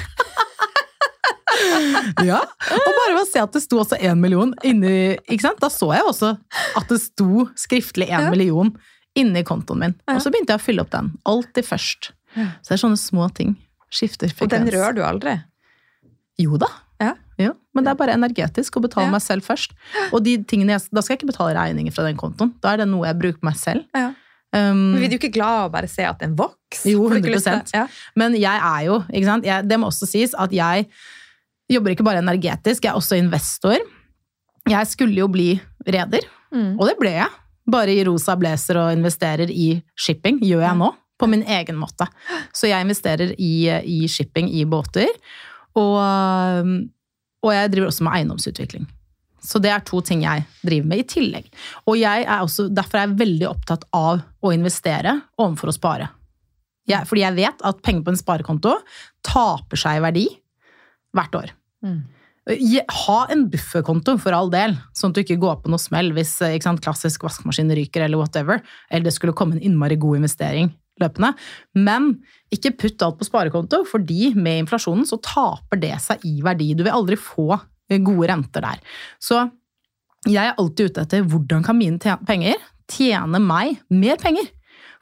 [2.30, 5.60] ja, og bare ved å se at det sto også én million inni ikke sant?
[5.62, 6.34] Da så jeg også
[6.78, 8.32] at det sto skriftlig én ja.
[8.32, 8.72] million
[9.18, 9.96] inni kontoen min.
[10.06, 10.16] Ja.
[10.16, 11.12] Og så begynte jeg å fylle opp den.
[11.28, 12.12] Alltid først.
[12.36, 12.48] Ja.
[12.62, 13.56] Så det er sånne små ting.
[13.92, 14.48] Skifter frekvens.
[14.48, 15.36] Og den rører du aldri?
[16.40, 16.70] Jo da.
[17.02, 17.12] Ja.
[17.40, 19.72] Ja, men det er bare energetisk å betale meg selv først.
[20.12, 22.52] Og de tingene jeg, da skal jeg ikke betale regninger fra den kontoen.
[22.62, 23.86] Da er det noe jeg bruker meg selv.
[23.96, 24.12] Ja.
[24.52, 26.92] Um, men Blir du ikke glad av å bare se at den vokser?
[26.92, 27.86] Jo, 100 ja.
[28.20, 29.48] Men jeg er jo ikke sant?
[29.48, 30.90] Jeg, Det må også sies at jeg
[31.76, 33.78] jobber ikke bare energetisk, jeg er også investor.
[34.68, 35.54] Jeg skulle jo bli
[35.86, 36.74] reder, mm.
[36.78, 37.30] og det ble jeg.
[37.72, 40.90] Bare i rosa blazer og investerer i shipping, gjør jeg nå.
[41.20, 42.08] På min egen måte.
[42.50, 45.06] Så jeg investerer i, i shipping i båter.
[45.78, 46.00] Og,
[47.44, 48.88] og, jeg driver også med eiendomsutvikling.
[49.42, 51.46] Så det er to ting jeg driver med i tillegg.
[51.86, 56.10] Og jeg er også, derfor er jeg veldig opptatt av å investere overfor å spare.
[56.90, 58.76] Jeg, fordi jeg vet at penger på en sparekonto
[59.26, 60.26] taper seg i verdi
[61.14, 61.54] hvert år.
[61.82, 62.02] Mm.
[63.06, 66.34] Ha en bufferkonto, for all del, sånn at du ikke går på noe smell hvis
[66.42, 70.72] eh, sant, klassisk vaskemaskin ryker eller whatever, eller det skulle komme en innmari god investering
[71.00, 71.32] løpende.
[71.78, 72.16] Men
[72.52, 76.72] ikke putt alt på sparekonto, fordi med inflasjonen så taper det seg i verdi.
[76.76, 78.82] Du vil aldri få eh, gode renter der.
[79.22, 79.44] Så
[80.28, 82.58] jeg er alltid ute etter hvordan kan mine penger
[82.90, 84.50] tjene meg mer penger?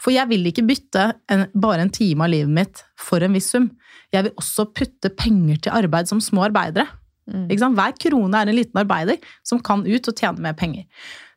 [0.00, 3.50] For jeg vil ikke bytte en, bare en time av livet mitt for en viss
[3.52, 3.68] sum.
[4.14, 6.88] Jeg vil også putte penger til arbeid som små arbeidere.
[7.30, 7.50] Mm.
[7.76, 10.86] Hver krone er en liten arbeider som kan ut og tjene mer penger.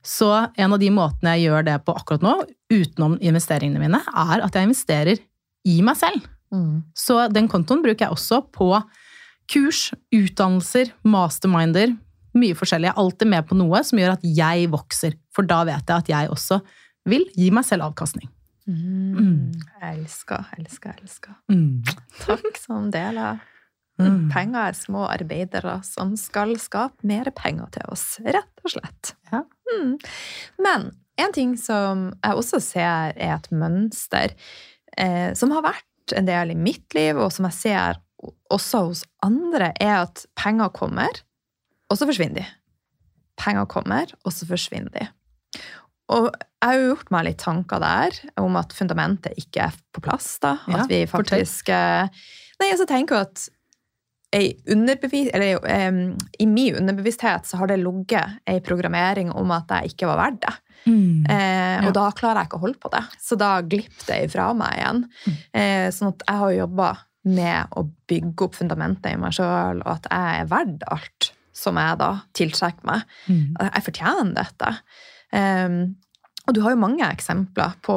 [0.03, 2.33] Så en av de måtene jeg gjør det på akkurat nå,
[2.73, 5.21] utenom investeringene mine, er at jeg investerer
[5.69, 6.25] i meg selv.
[6.53, 6.83] Mm.
[6.97, 8.69] Så den kontoen bruker jeg også på
[9.51, 11.95] kurs, utdannelser, masterminder,
[12.33, 12.89] mye forskjellig.
[12.89, 16.03] Jeg er alltid med på noe som gjør at jeg vokser, for da vet jeg
[16.03, 16.59] at jeg også
[17.09, 18.31] vil gi meg selv avkastning.
[18.67, 19.51] Mm.
[19.81, 21.35] Jeg elsker, elsker, elsker.
[21.51, 21.83] Mm.
[22.23, 23.41] Takk som deler.
[24.01, 24.29] Mm.
[24.33, 29.13] Penger er små arbeidere som skal skape mer penger til oss, rett og slett.
[29.31, 29.43] Ja.
[29.69, 29.97] Mm.
[30.65, 30.89] Men
[31.21, 34.33] en ting som jeg også ser er et mønster,
[34.97, 38.01] eh, som har vært en del i mitt liv, og som jeg ser
[38.53, 41.21] også hos andre, er at penger kommer,
[41.91, 42.47] og så forsvinner de.
[43.39, 45.07] Penger kommer, og så forsvinner de.
[46.09, 50.01] Og jeg har jo gjort meg litt tanker der om at fundamentet ikke er på
[50.03, 50.37] plass.
[50.43, 50.57] da.
[50.67, 52.09] Ja, at vi faktisk fortell.
[52.59, 53.49] Nei, altså tenker jeg at
[54.33, 59.69] ei underbevis, eller, um, I min underbevissthet så har det ligget ei programmering om at
[59.69, 60.53] jeg ikke var verdt det.
[60.89, 61.25] Mm.
[61.29, 61.87] Eh, Ja.
[61.87, 63.03] Og da klarer jeg ikke å holde på det.
[63.21, 65.03] Så da glipper det ifra meg igjen.
[65.27, 65.37] Mm.
[65.53, 66.89] Eh, sånn at jeg har jobba
[67.25, 71.77] med å bygge opp fundamentet i meg sjøl, og at jeg er verdt alt som
[71.77, 73.03] jeg da tiltrekker meg.
[73.29, 73.53] Mm.
[73.61, 74.73] Jeg fortjener dette.
[75.33, 75.95] Um,
[76.47, 77.95] og du har jo mange eksempler på,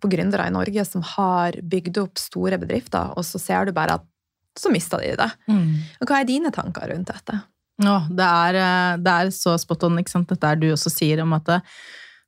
[0.00, 3.98] på gründere i Norge som har bygd opp store bedrifter, og så ser du bare
[3.98, 4.04] at
[4.56, 5.30] så mista de det.
[5.50, 5.72] Mm.
[6.00, 7.40] Og hva er dine tanker rundt dette?
[7.82, 10.28] Ja, det er, eh, det er så spot on, ikke sant?
[10.30, 11.60] Dette er du også sier om at det,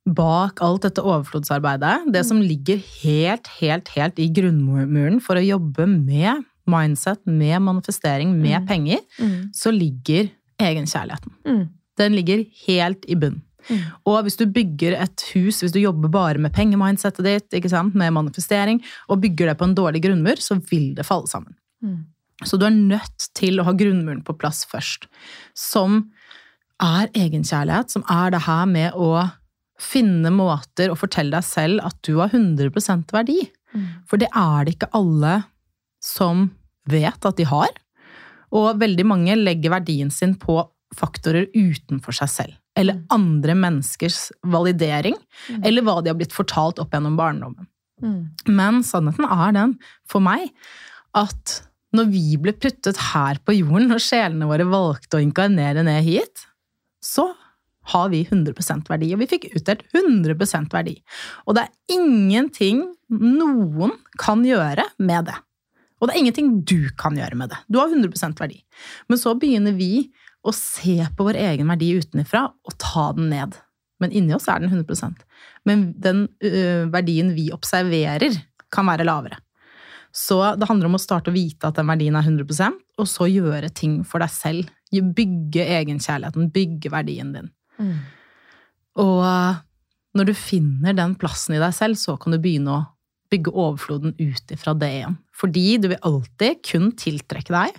[0.07, 5.87] bak alt dette overflodsarbeidet, det som ligger helt, helt, helt i grunnmuren for å jobbe
[5.87, 8.67] med mindset, med manifestering, med Mm.
[8.67, 9.51] penger, Mm.
[9.53, 11.31] så ligger egenkjærligheten.
[11.45, 11.69] Mm.
[11.97, 13.41] Den ligger helt i bunn.
[13.67, 13.79] Mm.
[14.09, 18.83] Og hvis du bygger et hus, hvis du jobber bare med pengemindsettet ditt, med manifestering,
[19.07, 21.55] og bygger det på en dårlig grunnmur, så vil det falle sammen.
[21.83, 22.05] Mm.
[22.45, 25.07] Så du er nødt til å ha grunnmuren på plass først.
[25.57, 26.11] Som
[26.83, 29.27] er egenkjærlighet, som er det her med å
[29.81, 32.71] finne måter å fortelle deg selv at du har 100
[33.13, 33.41] verdi.
[33.73, 33.87] Mm.
[34.09, 35.41] For det er det ikke alle
[36.03, 36.49] som
[36.89, 37.73] vet at de har.
[38.55, 40.61] Og veldig mange legger verdien sin på
[40.95, 42.53] faktorer utenfor seg selv.
[42.77, 43.05] Eller Mm.
[43.09, 45.15] andre menneskers validering,
[45.49, 45.65] Mm.
[45.65, 47.67] eller hva de har blitt fortalt opp gjennom barndommen.
[48.01, 48.29] Mm.
[48.47, 50.51] Men sannheten er den, for meg,
[51.15, 51.61] at
[51.93, 56.45] når vi ble puttet her på jorden, når sjelene våre valgte å inkarnere ned hit,
[57.01, 57.33] så
[57.85, 59.13] har vi 100% verdi.
[59.13, 61.01] Og vi fikk utdelt 100% verdi.
[61.47, 65.35] Og det er ingenting noen kan gjøre med det.
[65.99, 67.57] Og det er ingenting du kan gjøre med det.
[67.71, 68.61] Du har 100% verdi.
[69.09, 70.11] Men så begynner vi
[70.47, 73.57] å se på vår egen verdi utenfra og ta den ned.
[74.01, 75.23] Men inni oss er den 100%
[75.65, 76.51] Men den ø,
[76.93, 78.35] verdien vi observerer,
[78.73, 79.39] kan være lavere.
[80.11, 83.27] Så det handler om å starte å vite at den verdien er 100% og så
[83.29, 84.71] gjøre ting for deg selv.
[84.91, 87.49] Bygge egenkjærligheten, bygge verdien din.
[87.77, 87.97] Mm.
[89.03, 89.59] Og eh,
[90.17, 92.85] når du finner den plassen i deg selv, så kan du begynne å
[93.31, 95.17] bygge overfloden ut ifra det igjen.
[95.35, 97.77] Fordi du vil alltid kun tiltrekke deg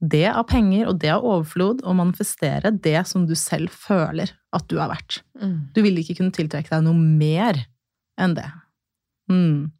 [0.00, 4.66] det av penger og det av overflod, og manifestere det som du selv føler at
[4.70, 5.22] du er verdt.
[5.40, 5.56] Mm.
[5.76, 7.62] Du vil ikke kunne tiltrekke deg noe mer
[8.20, 8.48] enn det.
[9.32, 9.72] Mm.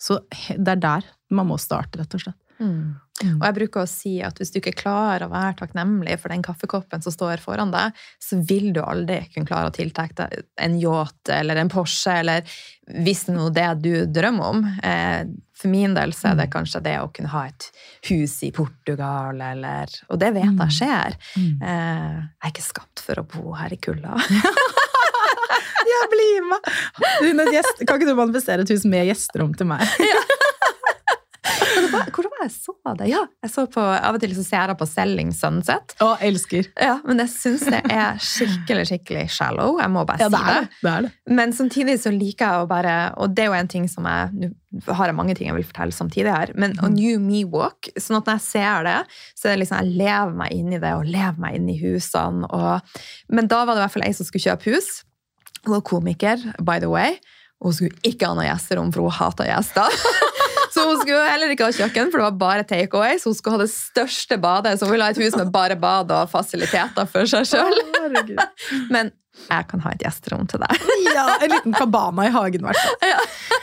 [0.00, 2.40] Så det er der man må starte, rett og slett.
[2.60, 2.96] Mm.
[3.40, 6.42] Og jeg bruker å si at hvis du ikke klarer å være takknemlig for den
[6.44, 10.76] kaffekoppen som står foran deg, så vil du aldri kunne klare å tiltrekke deg en
[10.80, 12.44] yacht eller en Porsche, eller
[13.06, 14.62] hvis nå det du drømmer om.
[14.84, 15.24] Eh,
[15.56, 17.70] For min del så er det kanskje det å kunne ha et
[18.10, 21.16] hus i Portugal, eller Og det vet jeg skjer.
[21.40, 21.62] Mm.
[21.62, 24.20] Eh, Jeg er ikke skapt for å bo her i kulda.
[25.86, 26.70] Jeg blir med!
[27.86, 29.86] Kan ikke du manifestere et hus med gjesterom til meg?
[32.14, 33.08] Hvor var jeg så det?
[33.10, 35.94] Ja, jeg så på, Av og til så ser jeg på Selling Sunset.
[36.04, 36.68] Å, elsker.
[36.80, 39.78] Ja, Men jeg syns det er skikkelig skikkelig shallow.
[39.80, 40.54] Jeg må bare Ja, si det.
[40.54, 40.78] det.
[40.82, 41.12] det, er det.
[41.40, 44.30] Men samtidig så liker jeg å bare Og det er jo en ting som jeg
[44.76, 46.82] Nå har jeg mange ting jeg vil fortelle samtidig her, men Mm.
[46.84, 47.88] å new me walk.
[47.96, 48.96] sånn at når jeg ser det,
[49.34, 51.78] så er det liksom jeg lever meg inn i det, og lever meg inn i
[51.80, 52.44] husene.
[52.52, 52.80] Og,
[53.32, 54.90] men da var det i hvert fall ei som skulle kjøpe hus.
[55.64, 57.16] Hun var komiker, by the way.
[57.62, 59.88] Og hun skulle ikke ha noe gjesterom, for hun hata gjester.
[60.76, 63.16] Så hun skulle heller ikke ha kjøkken, for det var bare take away.
[63.20, 65.78] Så hun skulle ha det største badet, så hun ville ha et hus med bare
[65.80, 67.80] bad og fasiliteter for seg sjøl.
[68.94, 69.14] Men
[69.46, 70.90] jeg kan ha et gjesterom til deg.
[71.16, 73.56] Ja, en liten kabana i hagen, i hvert fall.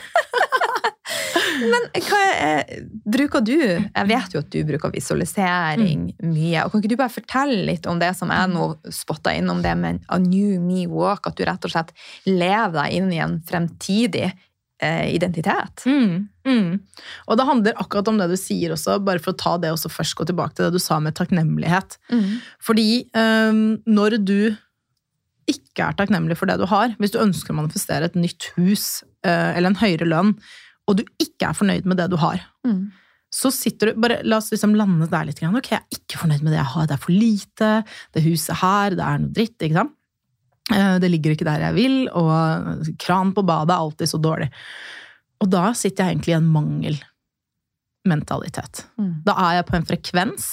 [1.64, 6.64] Men hva er, bruker du Jeg vet jo at du bruker visualisering mye.
[6.64, 9.74] og Kan ikke du bare fortelle litt om det som jeg nå spotta innom det
[9.78, 11.28] med a new me walk?
[11.30, 11.94] At du rett og slett
[12.28, 15.86] lever deg inn i en fremtidig eh, identitet?
[15.86, 16.80] Mm, mm.
[17.28, 19.90] Og det handler akkurat om det du sier også, bare for å ta det også
[19.92, 21.96] først gå tilbake til det du sa med takknemlighet.
[22.62, 24.36] Fordi um, når du
[25.50, 29.02] ikke er takknemlig for det du har, hvis du ønsker å manifestere et nytt hus
[29.26, 30.34] uh, eller en høyere lønn,
[30.88, 32.92] og du ikke er fornøyd med det du har, Mm.
[33.34, 35.42] så sitter du bare, La oss liksom lande der litt.
[35.44, 36.86] Ok, jeg er ikke fornøyd med det jeg har.
[36.88, 37.70] Det er for lite.
[38.14, 39.58] Det huset her, det er noe dritt.
[39.60, 39.92] ikke sant?
[40.72, 44.48] Eh, Det ligger ikke der jeg vil, og kran på badet er alltid så dårlig.
[45.42, 48.74] Og da sitter jeg egentlig i en mangelmentalitet.
[49.00, 49.14] Mm.
[49.26, 50.44] Da er jeg på en frekvens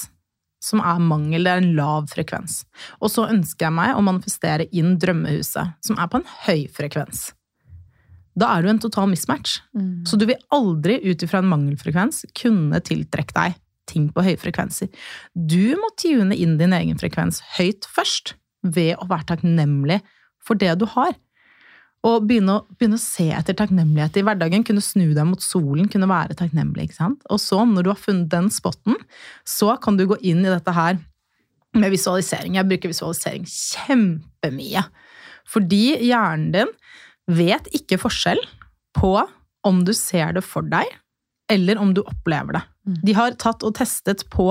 [0.61, 1.43] som er mangel.
[1.45, 2.53] Det er en lav frekvens.
[3.01, 7.19] Og så ønsker jeg meg å manifestere inn drømmehuset, som er på en høy frekvens.
[8.37, 9.51] Da er du en total mismatch.
[9.75, 10.05] Mm.
[10.07, 13.57] Så du vil aldri ut ifra en mangelfrekvens kunne tiltrekke deg
[13.91, 14.87] ting på høye frekvenser.
[15.35, 19.97] Du må tune inn din egen frekvens høyt først, ved å være takknemlig
[20.45, 21.15] for det du har.
[22.07, 24.63] Og begynne å, begynne å se etter takknemlighet i hverdagen.
[24.65, 26.89] Kunne snu deg mot solen, kunne være takknemlig.
[26.89, 27.21] ikke sant?
[27.29, 28.97] Og så, når du har funnet den spotten,
[29.45, 30.97] så kan du gå inn i dette her
[31.77, 32.57] med visualisering.
[32.57, 34.83] Jeg bruker visualisering kjempemye.
[35.51, 36.73] Fordi hjernen din
[37.31, 38.41] vet ikke forskjell
[38.97, 39.13] på
[39.67, 40.89] om du ser det for deg,
[41.51, 42.63] eller om du opplever det.
[42.87, 42.95] Mm.
[43.05, 44.47] De har tatt og testet på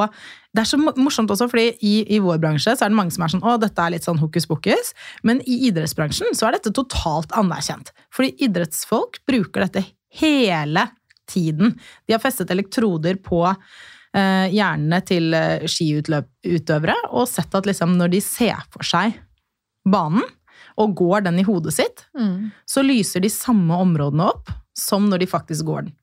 [0.55, 3.23] Det er så morsomt også, fordi i, i vår bransje så er det mange som
[3.27, 4.93] er sånn å, dette er litt sånn hokus pokus,
[5.27, 7.93] men i idrettsbransjen så er dette totalt anerkjent.
[8.15, 9.85] Fordi idrettsfolk bruker dette
[10.21, 10.89] hele
[11.31, 11.77] tiden.
[12.07, 18.15] De har festet elektroder på eh, hjernene til eh, skiutøvere og sett at liksom når
[18.17, 19.15] de ser for seg
[19.87, 20.27] banen,
[20.81, 22.51] og går den i hodet sitt, Mm.
[22.67, 25.95] så lyser de samme områdene opp som når de faktisk går den.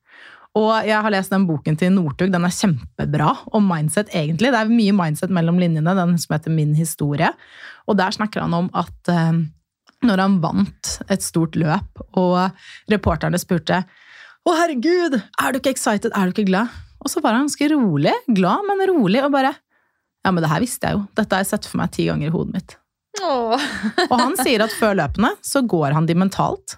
[0.58, 4.50] Og jeg har lest den boken til Northug, den er kjempebra, om mindset egentlig.
[4.54, 7.30] Det er mye mindset mellom linjene, den som heter Min historie.
[7.86, 9.38] Og der snakker han om at eh,
[10.08, 12.50] når han vant et stort løp, og
[12.90, 13.82] reporterne spurte
[14.46, 16.74] å herregud, er du ikke excited, er du ikke glad?
[17.04, 19.54] Og så var han ganske rolig, glad, men rolig, og bare
[20.26, 22.28] ja, men det her visste jeg jo, dette har jeg sett for meg ti ganger
[22.28, 22.74] i hodet mitt.
[24.10, 26.76] Og han sier at før løpene så går han de mentalt.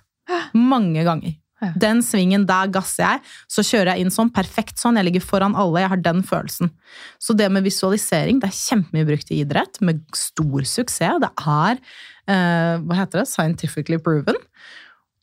[0.55, 1.35] Mange ganger.
[1.61, 1.71] Ja.
[1.77, 3.25] Den svingen, der gasser jeg.
[3.53, 4.97] Så kjører jeg inn sånn, perfekt sånn.
[4.97, 6.73] Jeg ligger foran alle, jeg har den følelsen.
[7.21, 11.21] Så det med visualisering, det er kjempemye brukt i idrett, med stor suksess.
[11.21, 11.83] Det er,
[12.31, 14.41] eh, hva heter det, scientifically proven.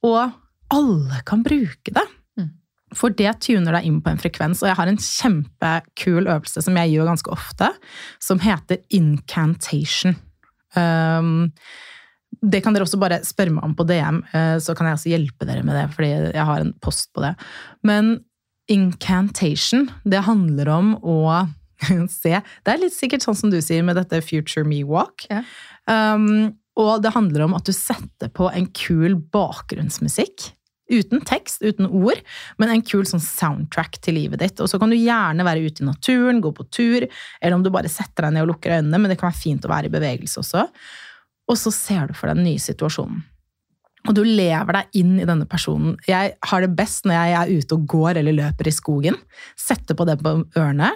[0.06, 0.32] Og
[0.74, 2.06] alle kan bruke det.
[2.38, 2.52] Mm.
[2.94, 4.62] For det tuner deg inn på en frekvens.
[4.62, 7.72] Og jeg har en kjempekul øvelse som jeg gjør ganske ofte,
[8.20, 10.18] som heter incantation.
[10.76, 11.54] Um,
[12.42, 15.14] det kan dere også bare spørre meg om på DM, eh, så kan jeg også
[15.14, 17.34] hjelpe dere med det, fordi jeg har en post på det.
[17.88, 18.18] Men
[18.68, 21.20] incantation, det handler om å
[22.10, 25.28] se Det er litt sikkert sånn som du sier med dette Future Me Walk.
[25.32, 25.44] Ja.
[25.88, 30.52] Um, og det handler om at du setter på en kul bakgrunnsmusikk.
[30.88, 32.22] Uten tekst, uten ord,
[32.62, 34.62] men en kul sånn soundtrack til livet ditt.
[34.64, 37.08] Og så kan du gjerne være ute i naturen, gå på tur,
[37.42, 39.68] eller om du bare setter deg ned og lukker øynene, men det kan være fint
[39.68, 40.64] å være i bevegelse også.
[41.48, 43.24] Og så ser du for deg den nye situasjonen.
[44.08, 45.98] Og du lever deg inn i denne personen.
[46.08, 49.18] Jeg har det best når jeg er ute og går eller løper i skogen.
[49.60, 50.94] Setter på det på ørene,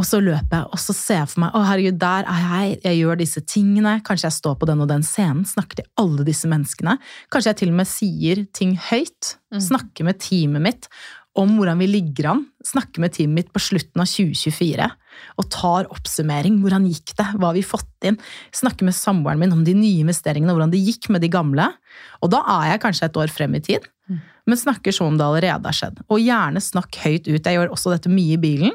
[0.00, 2.76] og så løper jeg, og så ser jeg for meg å herregud, der er jeg,
[2.86, 3.98] jeg gjør disse tingene.
[4.06, 6.96] Kanskje jeg står på den og den scenen, snakker til alle disse menneskene.
[7.30, 9.34] Kanskje jeg til og med sier ting høyt.
[9.52, 9.60] Mm.
[9.68, 10.88] Snakker med teamet mitt
[11.38, 12.42] om hvordan vi ligger an.
[12.66, 14.88] Snakker med teamet mitt på slutten av 2024
[15.40, 16.60] og tar oppsummering.
[16.62, 17.26] Hvordan gikk det?
[17.38, 18.18] Hva har vi fått inn?
[18.52, 21.68] Snakker med samboeren min om de nye investeringene, hvordan det gikk med de gamle.
[22.22, 24.18] Og da er jeg kanskje et år frem i tid, Mm.
[24.46, 26.00] men snakker som om det allerede har skjedd.
[26.10, 27.44] Og gjerne snakk høyt ut.
[27.46, 28.72] Jeg gjør også dette mye i bilen.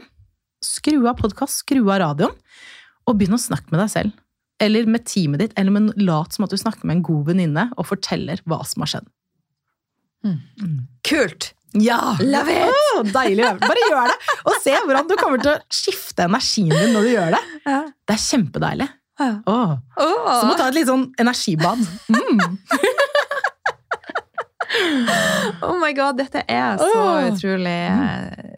[0.64, 2.32] Skru av podkast, skru av radioen,
[3.06, 4.14] og begynn å snakke med deg selv.
[4.60, 7.68] Eller med teamet ditt, eller med, lat som at du snakker med en god venninne
[7.78, 9.08] og forteller hva som har skjedd.
[11.08, 11.54] Kult!
[11.84, 12.16] Ja!
[12.22, 12.72] Love it!
[12.74, 13.48] Oh, deilig.
[13.62, 17.12] Bare gjør det, og se hvordan du kommer til å skifte energien din når du
[17.14, 17.44] gjør det.
[17.68, 17.82] Ja.
[18.08, 18.90] Det er kjempedeilig.
[19.18, 19.32] Ja.
[19.50, 19.78] Oh.
[19.98, 20.30] Oh.
[20.30, 21.82] Så må ta et litt sånn energibad.
[22.14, 22.60] Mm.
[25.64, 27.80] Oh my god, dette er så utrolig,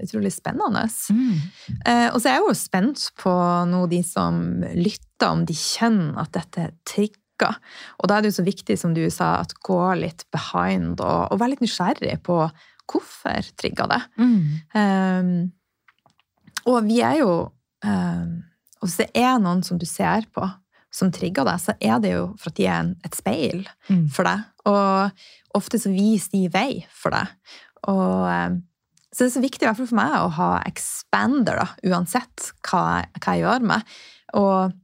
[0.04, 0.86] utrolig spennende.
[1.14, 1.36] Mm.
[1.86, 3.34] Eh, og så er jeg jo spent på
[3.70, 4.42] nå de som
[4.74, 7.60] lytter, om de kjenner at dette trigger.
[8.02, 11.30] Og da er det jo så viktig, som du sa, at gå litt behind og,
[11.30, 12.42] og være litt nysgjerrig på
[12.90, 14.02] hvorfor trigga det.
[14.20, 14.40] Mm.
[14.74, 15.52] Um,
[16.70, 17.32] og vi er jo
[17.86, 18.32] um,
[18.84, 20.46] hvis det er noen som du ser på
[20.94, 24.08] som trigger deg, så er det jo for at de er en, et speil Mm.
[24.14, 24.42] for deg.
[24.70, 27.30] Og ofte så viser de vei for deg.
[27.90, 28.60] Og um,
[29.10, 32.52] så det er så viktig, i hvert fall for meg, å ha expander, da, uansett
[32.70, 33.94] hva, hva jeg gjør med.
[34.38, 34.76] Og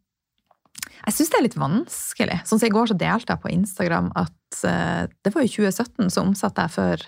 [1.06, 2.40] jeg syns det er litt vanskelig.
[2.50, 6.10] Sånn som I går så delte jeg på Instagram at uh, det var i 2017
[6.16, 7.06] så omsatte jeg for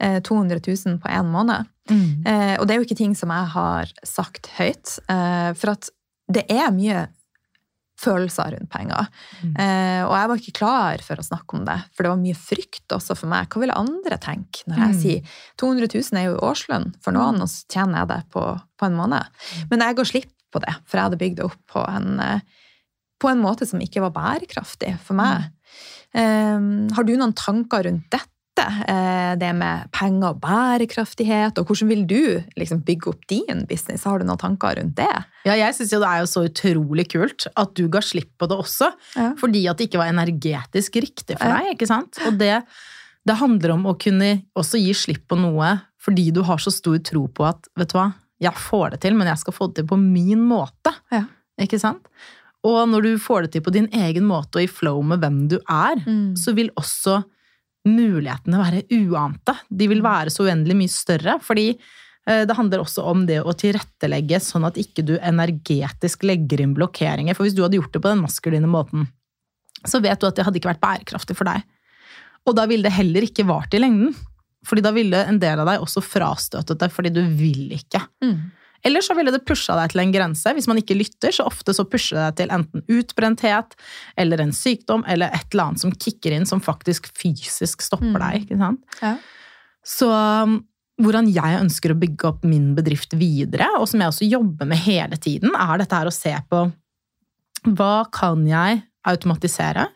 [0.00, 1.68] 200 000 på én måned.
[1.90, 2.26] Mm.
[2.26, 5.90] Eh, og det er jo ikke ting som jeg har sagt høyt, eh, for at
[6.30, 7.08] det er mye
[8.00, 9.08] følelser rundt penger.
[9.44, 9.50] Mm.
[9.60, 12.38] Eh, og jeg var ikke klar for å snakke om det, for det var mye
[12.38, 13.50] frykt også for meg.
[13.52, 15.00] Hva ville andre tenke når jeg Mm.
[15.02, 15.20] sier
[15.60, 18.44] 200 000 er jo årslønn for noen, og så tjener jeg det på,
[18.80, 19.24] på en måned.
[19.70, 22.40] Men jeg går slipp på det, for jeg hadde bygd det opp på en, eh,
[23.20, 25.50] på en måte som ikke var bærekraftig for meg.
[26.14, 26.58] Eh,
[26.96, 28.26] har du noen tanker rundt dette?
[28.90, 32.20] Eh, det med penger og bærekraftighet, og hvordan vil du
[32.58, 34.04] liksom, bygge opp din business?
[34.08, 35.08] Har du noen tanker rundt det?
[35.46, 38.48] Ja, jeg syns jo det er jo så utrolig kult at du ga slipp på
[38.50, 38.90] det også.
[39.16, 39.30] Ja.
[39.40, 41.74] Fordi at det ikke var energetisk riktig for deg.
[41.76, 42.18] ikke sant?
[42.26, 42.60] Og det,
[43.28, 46.96] det handler om å kunne også gi slipp på noe fordi du har så stor
[47.04, 48.06] tro på at vet du hva,
[48.40, 50.94] jeg får det til, men jeg skal få det til på min måte.
[51.12, 51.26] Ja.
[51.60, 52.06] Ikke sant?
[52.64, 55.42] Og når du får det til på din egen måte og i flow med hvem
[55.52, 56.32] du er, Mm.
[56.40, 57.18] så vil også
[57.88, 59.54] mulighetene være uante.
[59.68, 63.54] De vil være så uendelig mye større, fordi eh, det handler også om det å
[63.56, 67.36] tilrettelegge sånn at ikke du energetisk legger inn blokkeringer.
[67.36, 69.08] For hvis du hadde gjort det på den maskuline måten,
[69.88, 71.64] så vet du at det hadde ikke vært bærekraftig for deg.
[72.48, 74.12] Og da ville det heller ikke vart i lengden.
[74.66, 78.02] Fordi da ville en del av deg også frastøtet deg fordi du vil ikke.
[78.24, 78.50] Mm.
[78.84, 80.52] Eller så ville det pusha deg til en grense.
[80.56, 83.76] Hvis man ikke lytter, så ofte så pusher det deg til enten utbrenthet
[84.16, 88.20] eller en sykdom eller et eller annet som kicker inn, som faktisk fysisk stopper Mm.
[88.24, 88.42] deg.
[88.46, 88.80] ikke sant?
[89.02, 89.16] Ja.
[89.84, 90.58] Så um,
[91.00, 94.78] hvordan jeg ønsker å bygge opp min bedrift videre, og som jeg også jobber med
[94.78, 96.64] hele tiden, er dette her å se på
[97.76, 99.86] hva kan jeg automatisere?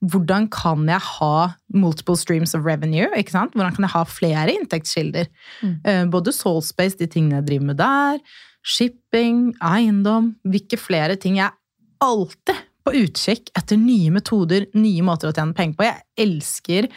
[0.00, 1.36] Hvordan kan jeg ha
[1.74, 3.08] multiple streams of revenue?
[3.16, 3.54] ikke sant?
[3.54, 5.28] Hvordan kan jeg ha flere inntektskilder?
[5.62, 5.74] Mm.
[5.84, 8.20] Eh, Både Soulspace, de tingene jeg driver med der,
[8.64, 11.52] shipping, eiendom Hvilke flere ting jeg
[12.00, 15.86] alltid på utkikk etter nye metoder, nye måter å tjene penger på.
[15.86, 16.88] Jeg elsker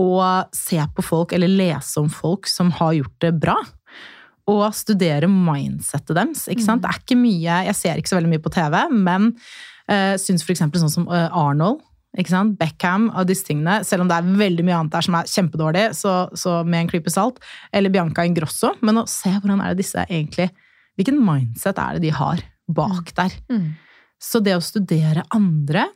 [0.00, 0.06] å
[0.56, 3.58] se på folk eller lese om folk som har gjort det bra.
[4.48, 6.46] Og studere mindsettet deres.
[6.48, 6.80] ikke sant?
[6.80, 6.84] Mm.
[6.84, 9.30] Det er ikke mye, Jeg ser ikke så veldig mye på TV, men
[9.90, 10.64] uh, syns f.eks.
[10.64, 11.82] sånn som eh, Arnold,
[12.18, 12.54] ikke sant?
[12.60, 15.86] Beckham og disse tingene, selv om det er veldig mye annet der som er kjempedårlig,
[15.98, 17.40] så, så med en klype salt,
[17.74, 20.50] eller Bianca Ingrosso, men å se hvordan er det disse egentlig
[20.94, 22.38] Hvilken mindset er det de har
[22.70, 23.32] bak der?
[23.50, 23.72] Mm.
[24.22, 25.88] Så det å studere andre,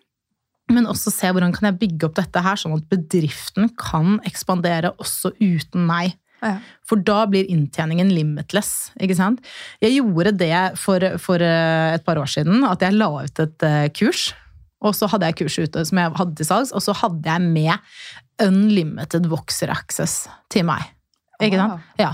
[0.75, 4.91] men også se hvordan kan jeg bygge opp dette her, sånn at bedriften kan ekspandere
[4.99, 6.17] også uten meg.
[6.43, 6.59] Ja.
[6.87, 8.91] For da blir inntjeningen limitless.
[9.01, 9.43] ikke sant?
[9.83, 13.67] Jeg gjorde det for, for eh, et par år siden, at jeg la ut et
[13.67, 14.31] eh, kurs.
[14.85, 17.43] Og så hadde jeg kurset ute som jeg hadde til salgs, og så hadde jeg
[17.43, 20.85] med unlimited Voxer access til meg.
[21.43, 21.79] Ikke sant?
[21.79, 21.81] Wow.
[21.99, 22.13] Ja.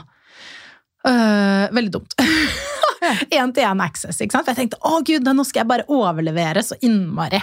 [1.05, 2.17] Uh, veldig dumt.
[3.37, 4.23] Én-til-én access.
[4.25, 4.47] ikke sant?
[4.47, 7.43] For jeg tenkte å gud, nå skal jeg bare overlevere så innmari.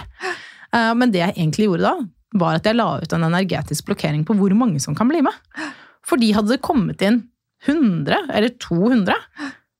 [0.74, 1.94] Uh, men det jeg egentlig gjorde da,
[2.42, 5.36] var at jeg la ut en energetisk blokkering på hvor mange som kan bli med.
[6.06, 7.22] Fordi hadde det kommet inn
[7.66, 9.14] 100 eller 200,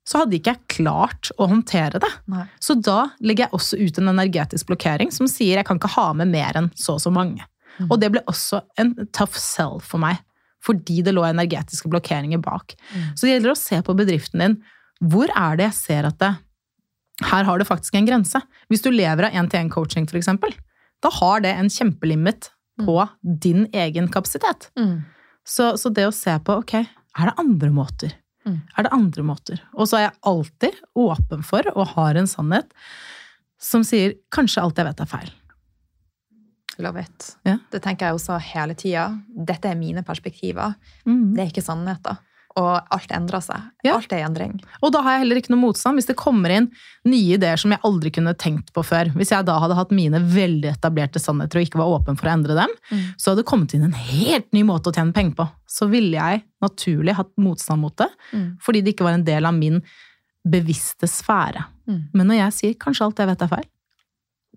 [0.06, 2.10] så hadde ikke jeg klart å håndtere det.
[2.30, 2.44] Nei.
[2.62, 6.08] Så da legger jeg også ut en energetisk blokkering som sier jeg kan ikke ha
[6.18, 7.46] med mer enn så og så mange.
[7.78, 7.88] Mm.
[7.88, 10.20] Og det ble også en tough sell for meg,
[10.62, 12.76] fordi det lå energetiske blokkeringer bak.
[12.92, 13.12] Mm.
[13.14, 14.58] Så det gjelder å se på bedriften din.
[15.02, 16.34] Hvor er det jeg ser at det
[17.22, 18.40] Her har det faktisk en grense.
[18.72, 20.54] Hvis du lever av én-til-én-coaching, eksempel,
[21.04, 22.48] da har det en kjempelimit
[22.82, 24.70] på din egen kapasitet.
[24.78, 25.04] Mm.
[25.48, 28.16] Så, så det å se på, ok, er det andre måter?
[28.46, 28.58] Mm.
[28.76, 29.62] Er det andre måter?
[29.76, 32.72] Og så er jeg alltid åpen for, og har en sannhet,
[33.62, 35.30] som sier kanskje alt jeg vet er feil.
[36.82, 37.34] Love it.
[37.46, 37.58] Ja.
[37.70, 39.10] Det tenker jeg også hele tida.
[39.28, 40.74] Dette er mine perspektiver.
[41.06, 41.34] Mm.
[41.36, 42.18] Det er ikke sannheter.
[42.60, 43.62] Og alt endrer seg.
[43.82, 43.94] Ja.
[43.96, 44.58] Alt er i endring.
[44.82, 46.66] Og da har jeg heller ikke noe motstand hvis det kommer inn
[47.08, 49.08] nye ideer som jeg aldri kunne tenkt på før.
[49.16, 52.32] Hvis jeg da hadde hatt mine veldig etablerte sannheter og ikke var åpen for å
[52.34, 53.14] endre dem, Mm.
[53.16, 55.48] så hadde det kommet inn en helt ny måte å tjene penger på.
[55.66, 58.58] Så ville jeg naturlig hatt motstand mot det, Mm.
[58.60, 59.80] fordi det ikke var en del av min
[60.46, 61.64] bevisste sfære.
[61.88, 62.08] Mm.
[62.12, 63.68] Men når jeg sier kanskje alt jeg vet er feil,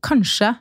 [0.03, 0.57] kanskje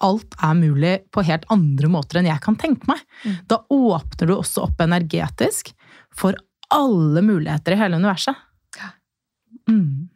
[0.00, 3.36] alt er mulig på helt andre måter enn jeg kan tenke meg, Mm.
[3.48, 5.72] da åpner du også opp energetisk
[6.14, 6.34] for
[6.74, 8.36] alle muligheter i hele universet.
[8.78, 8.92] Ja.
[9.70, 10.08] Mm.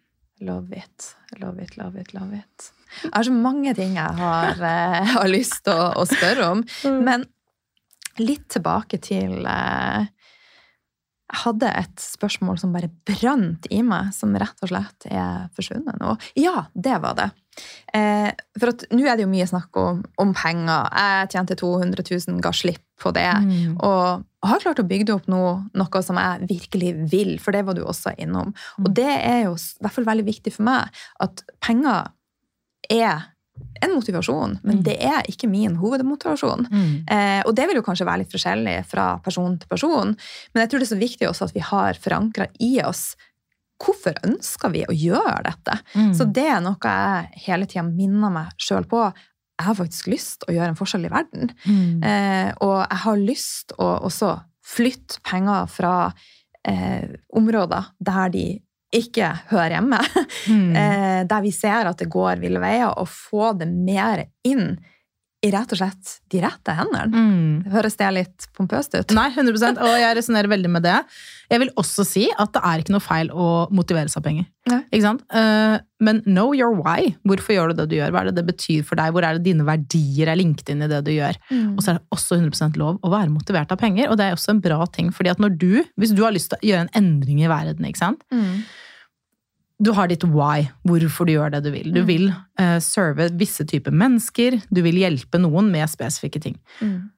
[0.43, 2.73] Love it, love it, love it, love it.
[3.03, 6.65] Jeg har så mange ting jeg har, eh, har lyst til å, å spørre om.
[7.05, 7.25] Men
[8.21, 10.11] litt tilbake til eh,
[11.33, 15.97] jeg hadde et spørsmål som bare brant i meg, som rett og slett er forsvunnet
[16.03, 16.17] nå.
[16.37, 17.31] Ja, det var det.
[17.97, 18.29] Eh,
[18.59, 20.91] for at nå er det jo mye snakk om, om, penger.
[20.93, 23.31] Jeg tjente 200 000, ga slipp på det.
[23.47, 23.79] Mm.
[23.81, 27.79] Og har klart å bygge opp noe, noe som jeg virkelig vil, for det var
[27.79, 28.51] du også innom.
[28.51, 28.87] Mm.
[28.87, 32.11] Og det er jo i hvert fall veldig viktig for meg at penger
[32.91, 33.29] er
[33.83, 34.85] en motivasjon, men mm.
[34.87, 36.67] det er ikke min hovedmotivasjon.
[36.71, 36.95] Mm.
[37.11, 40.15] Eh, og det vil jo kanskje være litt forskjellig fra person til person,
[40.53, 43.13] men jeg tror det er så viktig også at vi har forankra i oss
[43.83, 45.77] hvorfor ønsker vi å gjøre dette.
[45.99, 46.13] Mm.
[46.15, 49.09] Så det er noe jeg hele tida minner meg sjøl på.
[49.63, 51.53] Jeg har faktisk lyst å gjøre en forskjell i verden.
[51.63, 52.03] Mm.
[52.03, 54.35] Eh, og jeg har lyst å også
[54.67, 55.95] flytte penger fra
[56.67, 58.47] eh, områder der de
[58.93, 60.03] ikke hører hjemme.
[60.43, 60.75] Mm.
[60.75, 64.73] Eh, der vi ser at det går ville veier, og få det mer inn
[65.51, 67.11] rett og slett de rette hendene.
[67.11, 67.71] Mm.
[67.73, 69.15] Høres det litt pompøst ut?
[69.17, 70.99] Nei, 100% og jeg resonnerer veldig med det.
[71.51, 74.47] Jeg vil også si at det er ikke noe feil å motivere seg av penger.
[74.95, 75.15] Ikke?
[75.41, 75.75] Eh,
[76.07, 77.11] men know your why.
[77.27, 78.15] Hvorfor gjør du det du gjør?
[78.15, 79.17] Hva er det det betyr for deg?
[79.17, 81.41] Hvor er det dine verdier er linket inn i det du gjør?
[81.51, 81.75] Mm.
[81.75, 84.39] Og så er det også 100% lov å være motivert av penger, og det er
[84.39, 85.11] også en bra ting.
[85.11, 87.91] fordi at når du, hvis du har lyst til å gjøre en endring i verden,
[87.91, 88.23] ikke sant?
[88.31, 88.63] Mm
[89.83, 91.91] du har ditt why, hvorfor du gjør det du vil.
[91.95, 92.09] Du mm.
[92.09, 96.59] vil uh, serve visse typer mennesker, du vil hjelpe noen med spesifikke ting.
[96.81, 97.11] Mm.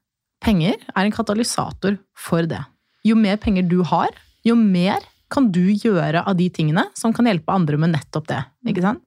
[0.45, 2.63] Penger er en katalysator for det.
[3.05, 7.27] Jo mer penger du har, jo mer kan du gjøre av de tingene som kan
[7.29, 8.41] hjelpe andre med nettopp det.
[8.69, 9.01] ikke sant?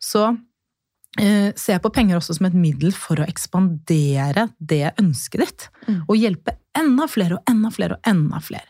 [0.00, 5.68] Så uh, se på penger også som et middel for å ekspandere det ønsket ditt.
[5.88, 6.00] Mm.
[6.08, 8.68] Og hjelpe enda flere og enda flere og enda flere.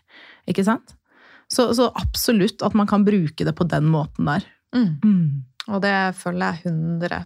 [0.51, 0.97] Ikke sant?
[1.53, 4.47] Så, så, absolutt at man kan bruke det på den måten der.
[4.75, 4.95] Mm.
[5.05, 5.27] Mm.
[5.73, 7.23] Og det følger jeg 100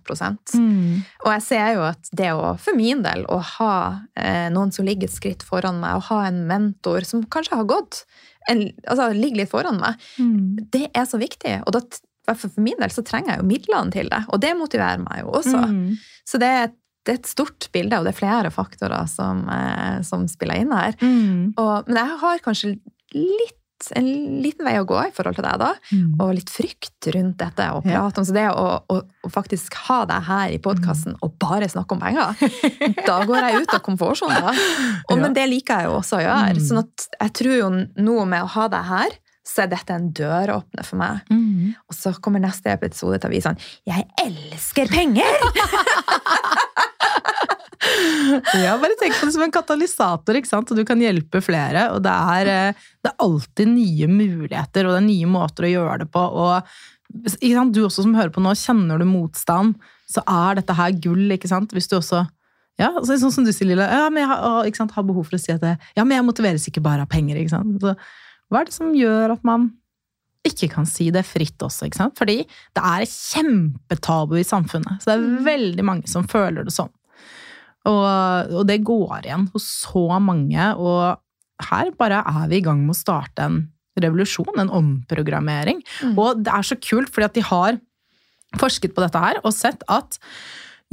[0.55, 1.03] mm.
[1.25, 3.75] Og jeg ser jo at det å, for min del, å ha
[4.15, 7.67] eh, noen som ligger et skritt foran meg, å ha en mentor som kanskje har
[7.71, 8.05] gått
[8.49, 10.69] en, altså ligger litt foran meg, mm.
[10.73, 11.59] det er så viktig.
[11.67, 11.83] Og da,
[12.35, 15.35] for min del så trenger jeg jo midlene til det, og det motiverer meg jo
[15.41, 15.65] også.
[15.69, 15.99] Mm.
[16.29, 16.73] Så det er,
[17.05, 20.75] det er, et stort bilde, og det er flere faktorer som, eh, som spiller inn
[20.75, 20.97] her.
[21.03, 21.59] Mm.
[21.59, 22.75] Og, men jeg har kanskje
[23.17, 23.57] litt
[23.97, 24.09] en
[24.43, 25.71] liten vei å gå i forhold til deg, da.
[25.93, 26.17] Mm.
[26.19, 28.27] Og litt frykt rundt dette å prate om.
[28.27, 31.21] Så det å, å, å, faktisk ha deg her i podkasten mm.
[31.25, 32.43] og bare snakke om penger,
[33.07, 34.37] da går jeg ut av komfortsonen.
[35.09, 35.17] Ja.
[35.17, 36.53] Men det liker jeg jo også å gjøre.
[36.55, 36.61] Mm.
[36.63, 37.69] sånn at jeg tror jo
[38.05, 39.17] noe med å ha deg her,
[39.49, 41.23] så er dette en døråpner for meg.
[41.33, 41.73] Mm.
[41.89, 45.49] Og så kommer neste episode til å vise sånn Jeg elsker penger!
[48.65, 50.71] ja, bare tenk på det som en katalysator, ikke sant?
[50.71, 51.89] og du kan hjelpe flere.
[51.95, 55.75] Og det er, eh, det er alltid nye muligheter, og det er nye måter å
[55.75, 56.25] gjøre det på.
[56.47, 56.79] og?
[57.09, 61.31] Du også som hører på nå, kjenner du motstand, så er dette her gull.
[61.33, 61.73] ikke sant?
[61.73, 62.27] Hvis du også
[62.79, 63.89] ja, Sånn som du sier, Lilla.
[63.91, 66.15] Ja, men jeg har, ikke sant, har behov for å si at det, ja, men
[66.15, 67.41] jeg motiveres ikke bare av penger.
[67.41, 67.81] ikke sant?
[67.83, 67.97] Så,
[68.49, 69.73] hva er det som gjør at man
[70.47, 71.89] ikke kan si det fritt også?
[71.89, 72.15] ikke sant?
[72.21, 75.03] Fordi det er kjempetabu i samfunnet.
[75.03, 75.43] Så det er mm.
[75.49, 76.93] veldig mange som føler det sånn.
[77.89, 81.19] Og, og, det går igjen hos så mange, og
[81.69, 83.61] her bare er vi i gang med å starte en
[83.99, 85.81] revolusjon, en omprogrammering.
[86.05, 86.19] Mm.
[86.21, 87.79] Og det er så kult, fordi at de har
[88.59, 90.21] forsket på dette her og sett at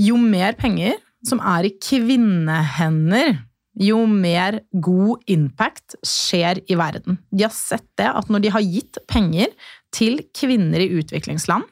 [0.02, 3.38] jo mer penger som er i kvinnehender,
[3.76, 7.20] jo mer god impact skjer i verden.
[7.32, 9.52] De har sett det at når de har gitt penger
[9.96, 11.66] til kvinner i utviklingsland,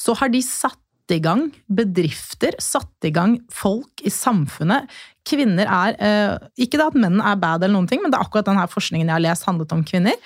[0.00, 0.80] så har de satt
[1.14, 4.88] i gang bedrifter, satt i gang folk i samfunnet.
[5.28, 8.26] Kvinner er eh, Ikke det at menn er bad, eller noen ting, men det er
[8.26, 10.18] akkurat denne forskningen jeg har lest, handlet om kvinner.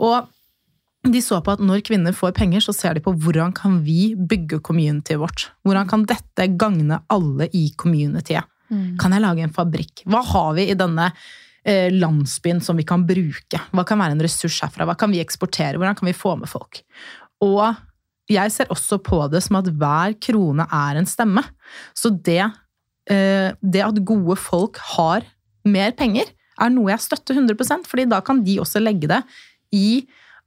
[0.00, 0.30] Og
[1.08, 4.12] de så på at når kvinner får penger, så ser de på hvordan kan vi
[4.14, 5.48] bygge communityet vårt.
[5.64, 8.48] Hvordan kan dette gagne alle i communityet?
[8.70, 8.98] Mm.
[9.00, 10.04] Kan jeg lage en fabrikk?
[10.10, 11.08] Hva har vi i denne
[11.64, 13.62] eh, landsbyen som vi kan bruke?
[13.72, 14.86] Hva kan være en ressurs herfra?
[14.86, 15.80] Hva kan vi eksportere?
[15.80, 16.82] Hvordan kan vi få med folk?
[17.46, 17.64] Og
[18.30, 21.42] jeg ser også på det som at hver krone er en stemme.
[21.96, 22.44] Så det,
[23.10, 25.26] eh, det at gode folk har
[25.66, 29.22] mer penger, er noe jeg støtter 100% fordi da kan de også legge det
[29.72, 30.04] i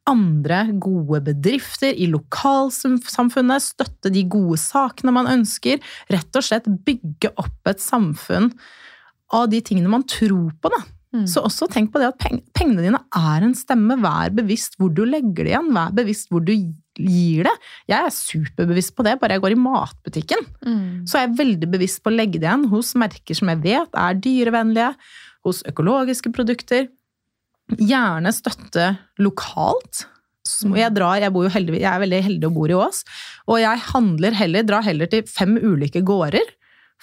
[0.10, 5.80] andre gode bedrifter, i lokalsamfunnet, støtte de gode sakene man ønsker.
[6.12, 8.52] Rett og slett bygge opp et samfunn
[9.34, 10.82] av de tingene man tror på, da.
[11.14, 11.28] Mm.
[11.30, 12.22] Så også tenk på det at
[12.57, 13.99] pengene dine er en stemme.
[14.01, 15.70] Vær bevisst hvor du legger det igjen.
[15.76, 17.53] Vær bevisst hvor du gir det.
[17.89, 20.47] Jeg er superbevisst på det, bare jeg går i matbutikken.
[20.66, 21.03] Mm.
[21.09, 24.01] Så er jeg veldig bevisst på å legge det igjen hos merker som jeg vet
[24.05, 24.89] er dyrevennlige,
[25.43, 26.89] hos økologiske produkter.
[27.78, 30.07] Gjerne støtte lokalt.
[30.43, 32.97] Jeg, drar, jeg, heldig, jeg, er veldig heldig og bor i Ås,
[33.47, 36.51] og jeg handler heller, drar heller til fem ulike gårder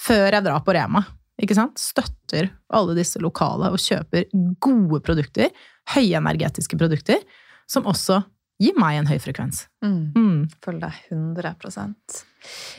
[0.01, 1.01] før jeg drar på Rema.
[1.41, 4.29] Ikke sant, støtter alle disse lokale og kjøper
[4.63, 5.49] gode produkter,
[5.95, 7.23] høyenergetiske produkter,
[7.71, 8.21] som også
[8.61, 9.65] gir meg en høy frekvens.
[9.85, 10.13] Mm.
[10.13, 10.41] Mm.
[10.61, 11.55] Følger deg 100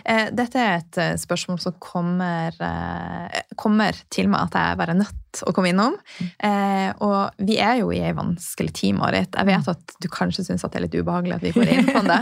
[0.05, 4.93] eh, Dette er et eh, spørsmål som kommer, eh, kommer til meg at jeg bare
[4.93, 5.97] er nødt å komme innom.
[6.37, 9.33] Eh, og vi er jo i ei vanskelig tid, Marit.
[9.33, 12.03] Jeg vet at du kanskje syns det er litt ubehagelig at vi går inn på
[12.05, 12.21] det.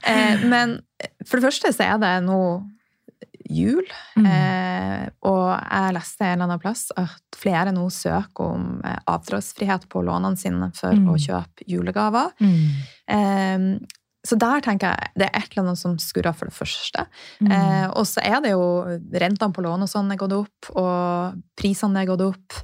[0.52, 0.78] Men
[1.26, 2.40] for det første så er det nå
[3.50, 3.84] jul.
[4.16, 4.26] Mm.
[4.30, 9.88] Eh, og jeg leste en eller annen plass at flere nå søker om eh, avdragsfrihet
[9.92, 11.08] på lånene sine for Mm.
[11.12, 12.30] å kjøpe julegaver.
[12.40, 12.68] Mm.
[13.08, 13.86] Eh,
[14.26, 17.06] så der tenker jeg det er et eller annet som skurrer, for det første.
[17.40, 17.52] Mm.
[17.56, 18.64] Eh, og så er det jo
[19.16, 22.58] rentene på lån og sånn er gått opp, og prisene er gått opp.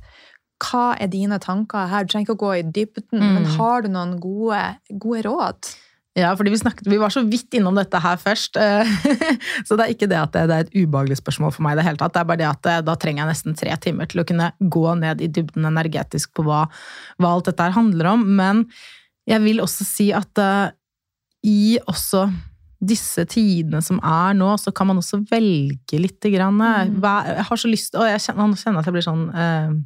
[0.60, 2.04] Hva er dine tanker her?
[2.04, 3.34] Du trenger ikke å gå i dybden, Mm.
[3.34, 4.60] men har du noen gode,
[4.98, 5.72] gode råd?
[6.16, 8.56] Ja, fordi vi, snakket, vi var så vidt innom dette her først.
[8.56, 8.88] eh,
[9.68, 11.80] så det er ikke det at det, det er et ubehagelig spørsmål for meg i
[11.80, 12.14] det hele tatt.
[12.14, 14.46] Det er bare det at eh, da trenger jeg nesten tre timer til å kunne
[14.58, 16.62] gå ned i dybden energetisk på hva,
[17.20, 18.24] hva alt dette her handler om.
[18.38, 18.62] Men
[19.28, 20.70] jeg vil også si at uh,
[21.44, 22.24] i også
[22.86, 26.56] disse tidene som er nå, så kan man også velge lite grann.
[26.56, 26.96] Mm.
[27.02, 29.76] Jeg har så lyst Og jeg kjenner, nå kjenner jeg at jeg blir sånn uh,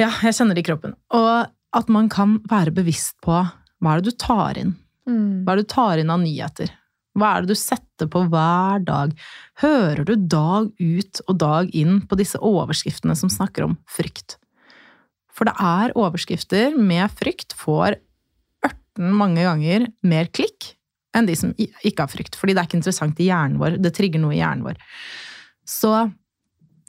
[0.00, 0.96] Ja, jeg kjenner det i kroppen.
[1.12, 3.42] Og at man kan være bevisst på
[3.84, 4.72] hva er det du tar inn.
[5.04, 6.72] Hva er det du tar inn av nyheter?
[7.14, 9.12] Hva er det du setter på hver dag?
[9.62, 14.38] Hører du dag ut og dag inn på disse overskriftene som snakker om frykt?
[15.34, 17.98] For det er overskrifter med frykt får
[18.64, 20.72] ørten mange ganger mer klikk
[21.14, 22.38] enn de som ikke har frykt.
[22.38, 23.78] Fordi det er ikke interessant i hjernen vår.
[23.82, 24.80] Det trigger noe i hjernen vår.
[25.66, 25.92] Så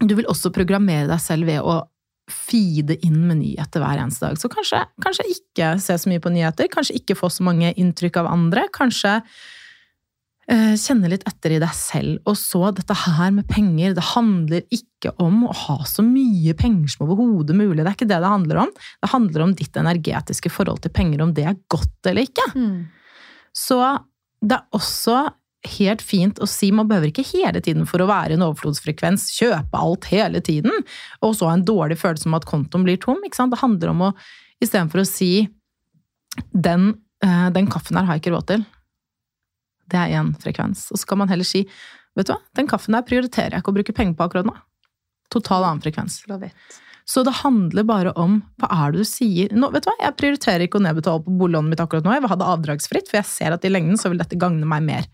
[0.02, 1.84] du vil også programmere deg selv ved å
[2.32, 4.40] feede inn med nyheter hver eneste dag.
[4.42, 8.18] Så kanskje, kanskje ikke se så mye på nyheter, kanskje ikke få så mange inntrykk
[8.24, 8.66] av andre.
[8.74, 9.20] Kanskje
[10.50, 12.18] eh, kjenne litt etter i deg selv.
[12.26, 13.94] Og så dette her med penger.
[13.98, 17.84] Det handler ikke om å ha så mye penger som overhodet mulig.
[17.84, 18.74] Det er ikke det det handler om.
[18.74, 22.50] Det handler om ditt energetiske forhold til penger, om det er godt eller ikke.
[23.56, 23.80] Så
[24.42, 25.22] det er også
[25.78, 29.82] helt fint å si man behøver ikke hele tiden for å være en overflodsfrekvens kjøpe
[29.82, 30.74] alt hele tiden,
[31.26, 33.22] og så ha en dårlig følelse om at kontoen blir tom.
[33.26, 33.54] Ikke sant?
[33.54, 34.14] Det handler om å
[34.64, 35.48] istedenfor å si
[36.52, 36.94] den,
[37.24, 38.66] eh, den kaffen her har jeg ikke råd til.
[39.92, 40.92] Det er én frekvens.
[40.92, 41.66] Og så kan man heller si
[42.16, 44.56] vet du hva, den kaffen der prioriterer jeg ikke å bruke penger på akkurat nå.
[45.34, 46.24] Total annen frekvens.
[47.06, 50.18] Så det handler bare om hva er det du sier nå, Vet du hva, jeg
[50.18, 52.14] prioriterer ikke å nedbetale på boliglånet mitt akkurat nå.
[52.16, 54.66] Jeg vil ha det avdragsfritt, for jeg ser at i lengden så vil dette gagne
[54.66, 55.06] meg mer.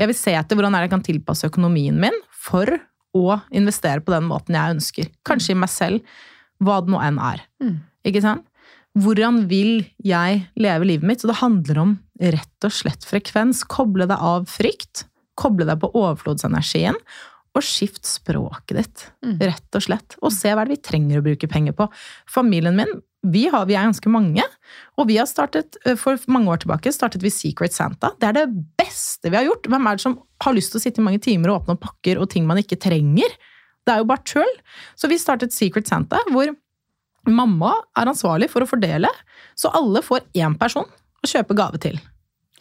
[0.00, 2.70] Jeg vil se etter hvordan jeg kan tilpasse økonomien min for
[3.16, 5.08] å investere på den måten jeg ønsker.
[5.28, 6.00] Kanskje i meg selv,
[6.62, 7.42] hva det nå enn er.
[7.62, 7.74] Mm.
[8.08, 8.46] Ikke sant?
[8.98, 11.22] Hvordan vil jeg leve livet mitt?
[11.22, 13.62] Så det handler om rett og slett frekvens.
[13.70, 15.04] Koble deg av frykt.
[15.38, 16.96] Koble deg på overflodsenergien.
[17.58, 19.38] Og skift språket ditt, Mm.
[19.40, 20.16] rett og slett.
[20.22, 21.88] Og se hva det vi trenger å bruke penger på.
[22.30, 24.42] Familien min, vi, har, vi er ganske mange.
[24.96, 28.12] Og vi har startet, eh, for mange år tilbake startet vi Secret Santa.
[28.18, 28.46] Det er det
[28.90, 29.68] beste vi har gjort.
[29.70, 31.84] Hvem er det som har lyst til å sitte i mange timer og åpne opp
[31.86, 33.32] pakker og ting man ikke trenger?
[33.86, 34.54] Det er jo bare tull.
[34.98, 36.50] Så vi startet Secret Santa, hvor
[37.30, 39.08] mamma er ansvarlig for å fordele,
[39.58, 40.84] så alle får én person
[41.20, 41.98] å kjøpe gave til.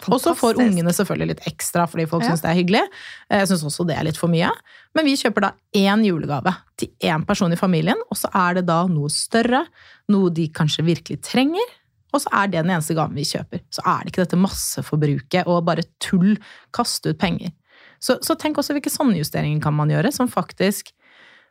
[0.07, 2.29] Og så får ungene selvfølgelig litt ekstra fordi folk Ja.
[2.31, 2.83] syns det er hyggelig.
[3.29, 4.49] Jeg syns også det er litt for mye.
[4.95, 8.65] Men vi kjøper da én julegave til én person i familien, og så er det
[8.65, 9.65] da noe større,
[10.07, 11.67] noe de kanskje virkelig trenger.
[12.13, 13.63] Og så er det den eneste gaven vi kjøper.
[13.73, 16.37] Så er det ikke dette masseforbruket og bare tull,
[16.75, 17.53] kaste ut penger.
[17.99, 20.93] Så, så tenk også hvilke sånne justeringer kan man gjøre, som faktisk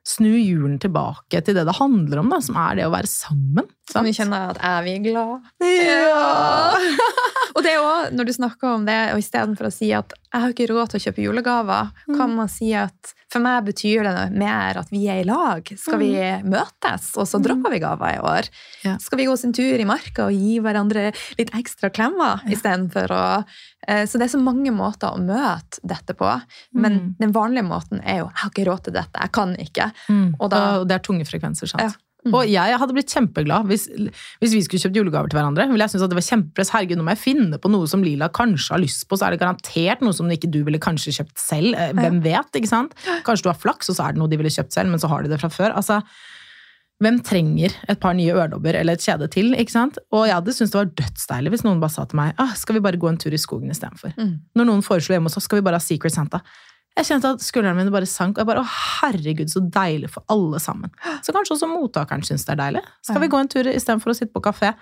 [0.09, 3.67] snur julen tilbake til det det handler om, da, som er det å være sammen.
[3.91, 5.49] Som vi kjenner at er vi glad?
[5.65, 6.79] Ja!
[7.57, 10.43] Og det er også, når du snakker om det, og istedenfor å si at jeg
[10.45, 14.33] har ikke råd til å kjøpe julegaver, kan man si at for meg betyr det
[14.41, 15.66] mer at vi er i lag.
[15.76, 16.12] Skal vi
[16.49, 18.49] møtes, og så dropper vi gaver i år?
[18.87, 18.97] Ja.
[19.03, 23.24] Skal vi gå en tur i marka og gi hverandre litt ekstra klemmer istedenfor å
[23.87, 26.31] eh, Så det er så mange måter å møte dette på.
[26.72, 27.14] Men Mm.
[27.20, 29.93] den vanlige måten er jo 'jeg har ikke råd til dette, jeg kan ikke'.
[30.09, 30.35] Mm.
[30.41, 31.83] Og da- og det er tunge frekvenser, sant.
[31.83, 31.91] Ja.
[32.27, 32.35] Mm.
[32.35, 33.85] Og jeg hadde blitt kjempeglad hvis,
[34.43, 35.69] hvis vi skulle kjøpt julegaver til hverandre.
[35.71, 36.73] Ville jeg synes at det var kjempepress.
[36.75, 39.37] Herregud, nå må jeg finne på noe som Lila kanskje har lyst på, så er
[39.37, 41.79] det garantert noe som ikke du ville kanskje kjøpt selv.
[41.79, 42.99] Eh, Hvem vet, ikke sant?
[43.27, 45.11] Kanskje du har flaks, og så er det noe de ville kjøpt selv, men så
[45.12, 45.77] har de det fra før.
[45.79, 46.01] Altså,
[46.99, 50.01] hvem trenger et par nye øredobber eller et kjede til, ikke sant?
[50.11, 52.75] Og jeg hadde syntes det var dødsdeilig hvis noen bare sa til meg, ah, skal
[52.75, 54.16] vi bare gå en tur i skogen istedenfor?
[54.19, 54.33] Mm.
[54.59, 56.43] Når noen foreslo hjemme hos oss, skal vi bare ha Secret Santa?
[56.99, 60.26] Jeg kjente at skuldrene mine bare sank, og jeg bare, å herregud, så deilig for
[60.34, 60.90] alle sammen.
[61.22, 62.82] Så kanskje også mottakeren syns det er deilig.
[63.07, 64.72] Skal vi gå en tur istedenfor å sitte på kafé?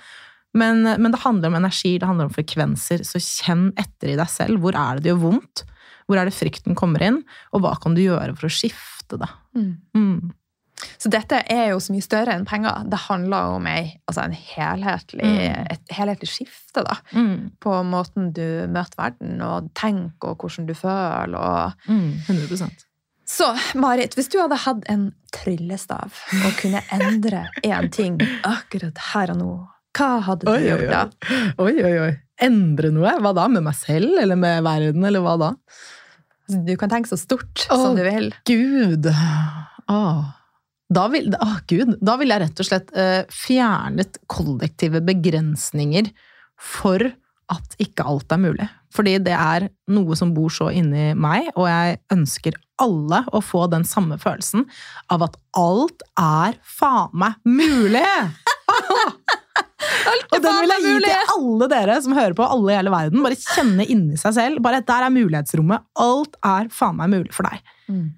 [0.56, 4.30] Men, men det handler om energi, det handler om frekvenser, så kjenn etter i deg
[4.32, 4.62] selv.
[4.62, 5.66] Hvor er det det gjør vondt?
[6.06, 7.20] Hvor er det frykten kommer inn,
[7.52, 9.28] og hva kan du gjøre for å skifte det?
[9.58, 9.70] Mm.
[11.00, 12.82] Så dette er jo så mye større enn penger.
[12.92, 15.66] Det handler om ei, altså en helhetlig, Mm.
[15.72, 17.50] et helhetlig skifte da, Mm.
[17.60, 21.38] på måten du møter verden og tenker, og hvordan du føler.
[21.38, 21.72] Og...
[21.88, 22.12] Mm.
[22.28, 22.84] 100%
[23.26, 26.12] Så Marit, hvis du hadde hatt en tryllestav
[26.44, 29.50] og kunne endre én ting akkurat her og nå,
[29.98, 31.02] hva hadde du Oi, gjort da?
[31.58, 31.72] oi.
[31.82, 32.12] oi, oi.
[32.38, 33.16] Endre noe?
[33.24, 33.48] Hva da?
[33.48, 35.54] Med meg selv, eller med verden, eller hva da?
[36.46, 38.28] Altså, Du kan tenke så stort oh, som du vil.
[38.44, 39.08] Gud.
[39.88, 40.24] Åh.
[40.92, 41.96] Da vil, åh, Gud.
[42.04, 46.12] Da vil jeg rett og slett eh, fjernet kollektive begrensninger
[46.62, 47.02] for
[47.52, 48.66] at ikke alt er mulig.
[48.94, 53.66] Fordi det er noe som bor så inni meg, og jeg ønsker alle å få
[53.72, 54.66] den samme følelsen
[55.12, 58.06] av at alt er faen meg mulig!
[60.34, 63.22] Og den vil jeg gi til alle dere som hører på, alle i hele verden.
[63.24, 64.60] Bare kjenne inni seg selv.
[64.64, 65.84] Bare Der er mulighetsrommet.
[66.02, 67.62] Alt er faen meg mulig for deg.
[67.88, 68.08] Mm.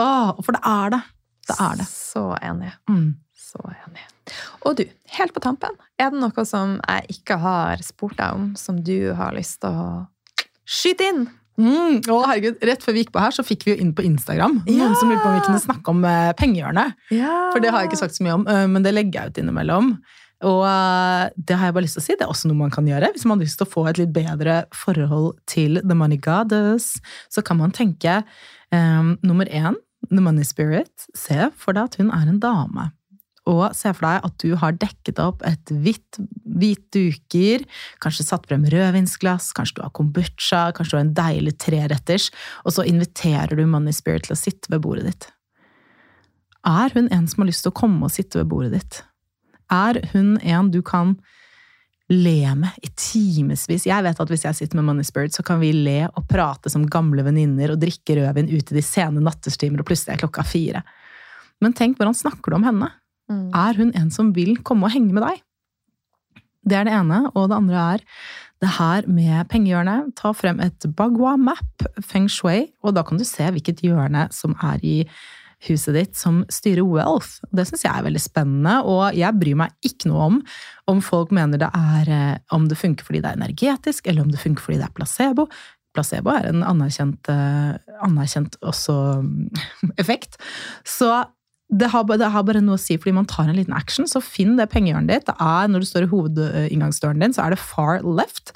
[0.00, 1.00] Åh, for det er det.
[1.48, 1.88] Det er det.
[1.90, 2.70] Så enig.
[2.90, 3.08] Mm.
[3.48, 4.04] Så enig.
[4.68, 4.84] Og du,
[5.16, 9.14] helt på tampen, er det noe som jeg ikke har spurt deg om, som du
[9.16, 9.90] har lyst til å
[10.68, 11.26] skyte inn?
[11.58, 12.04] Mm.
[12.06, 14.60] Å, herregud, Rett før vi gikk på her, så fikk vi jo inn på Instagram
[14.68, 14.76] Ja!
[14.84, 16.94] noen som lurte på om vi kunne snakke om eh, pengehjørnet.
[17.50, 19.40] For det har jeg ikke sagt så mye om, eh, men det legger jeg ut
[19.42, 19.90] innimellom.
[20.46, 22.74] Og eh, det har jeg bare lyst til å si, det er også noe man
[22.74, 23.10] kan gjøre.
[23.14, 26.92] Hvis man har lyst til å få et litt bedre forhold til The Money Goddess,
[27.32, 28.20] så kan man tenke
[28.70, 29.74] um, nummer én,
[30.10, 31.08] The Money Spirit.
[31.16, 32.90] Se for deg at hun er en dame.
[33.48, 36.18] Og se for deg at du har dekket opp et hvitt,
[36.58, 37.64] hvit duker,
[38.02, 42.28] kanskje satt frem rødvinsglass, kanskje du har kombucha, kanskje du har en deilig treretters,
[42.66, 45.30] og så inviterer du Money Spirit til å sitte ved bordet ditt.
[46.68, 49.00] Er hun en som har lyst til å komme og sitte ved bordet ditt?
[49.72, 51.16] Er hun en du kan
[52.12, 53.86] le med i timevis?
[53.88, 56.72] Jeg vet at hvis jeg sitter med Money Spirit, så kan vi le og prate
[56.72, 60.46] som gamle venninner og drikke rødvin ute i de sene nattestimer, og plutselig er klokka
[60.46, 60.84] fire.
[61.64, 62.90] Men tenk, hvordan snakker du om henne?
[63.28, 63.48] Mm.
[63.56, 65.42] Er hun en som vil komme og henge med deg?
[66.68, 67.24] Det er det ene.
[67.34, 68.04] Og det andre er
[68.62, 70.14] det her med pengehjørnet.
[70.18, 74.56] Ta frem et Bagua Map, Feng Shui, og da kan du se hvilket hjørne som
[74.64, 74.96] er i
[75.66, 77.40] huset ditt som styrer wealth.
[77.54, 80.36] Det syns jeg er veldig spennende, og jeg bryr meg ikke noe om
[80.88, 84.30] om folk mener det er eh, om det funker fordi det er energetisk, eller om
[84.32, 85.48] det funker fordi det er placebo.
[85.96, 87.74] Placebo er en anerkjent, eh,
[88.06, 88.94] anerkjent også
[89.24, 89.66] mm,
[90.02, 90.38] effekt.
[90.88, 91.10] Så
[91.68, 94.22] det har, det har bare noe å si, fordi man tar en liten action, så
[94.24, 95.26] finn det pengehjørnet ditt.
[95.28, 98.54] Det er, når du står i hovedinngangsdøren din, så er det far left.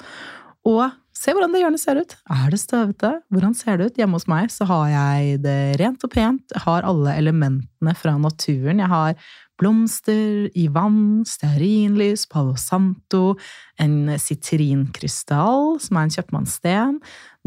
[0.65, 0.87] Og
[1.23, 2.15] se hvordan det hjørnet ser ut.
[2.35, 3.13] Er det støvete?
[3.31, 3.99] Hvordan ser det ut?
[4.01, 6.43] Hjemme hos meg så har jeg det rent og pent.
[6.51, 8.81] Jeg har alle elementene fra naturen.
[8.83, 9.15] Jeg har
[9.61, 13.37] blomster i vann, stearinlys, palo santo,
[13.79, 16.97] en sitrinkrystall, som er en kjøpmannssten,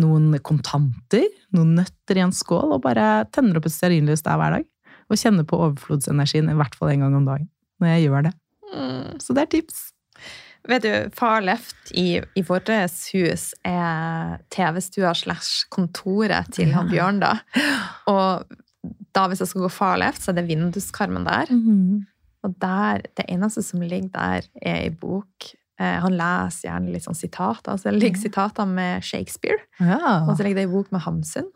[0.00, 4.58] noen kontanter, noen nøtter i en skål, og bare tenner opp et stearinlys der hver
[4.58, 4.66] dag
[5.06, 7.50] og kjenner på overflodsenergien i hvert fall en gang om dagen
[7.82, 8.32] når jeg gjør det.
[8.72, 9.20] Mm.
[9.22, 9.82] Så det er tips.
[10.68, 17.20] Vet du, Far Left i, i vårt hus er TV-stua slash kontoret til han Bjørn,
[17.22, 17.36] da.
[18.10, 18.56] Og
[19.16, 21.48] da hvis jeg skal gå far left, så er det vinduskarmen der.
[22.46, 25.48] Og der, det eneste som ligger der, er ei bok.
[25.80, 27.72] Eh, han leser gjerne litt sånn sitater.
[27.74, 30.22] Altså det ligger sitater med Shakespeare, Ja.
[30.28, 31.48] og så ligger det ei bok med Hamsun.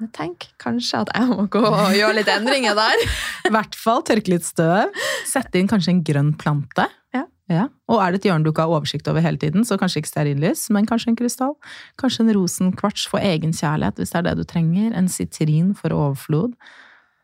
[0.00, 3.04] Jeg tenker kanskje at jeg må gå og gjøre litt endringer der.
[3.50, 4.90] I hvert fall tørke litt støv.
[5.28, 6.88] Sette inn kanskje en grønn plante.
[7.14, 7.26] Ja.
[7.90, 10.12] Og er det et hjørne du ikke har oversikt over hele tiden, så kanskje ikke
[10.12, 11.54] stearinlys, men kanskje en krystall.
[11.98, 14.92] Kanskje en rosenkvarts for egenkjærlighet, hvis det er det du trenger.
[14.96, 16.54] En sitrin for overflod.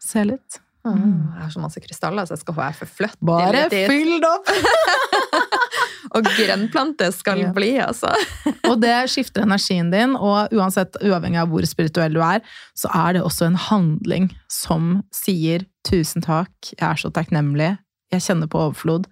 [0.03, 0.61] Se litt.
[0.87, 3.17] Jeg har så masse krystaller, så jeg skal få forfløtt.
[3.27, 4.51] Bare fyll det opp!
[6.17, 7.53] Og grønnplante skal Ja.
[7.53, 8.13] bli, altså.
[8.71, 12.41] Og det skifter energien din, og uansett, uavhengig av hvor spirituell du er,
[12.79, 17.79] så er det også en handling som sier 'tusen takk, jeg er så takknemlig,
[18.13, 19.07] jeg kjenner på overflod'.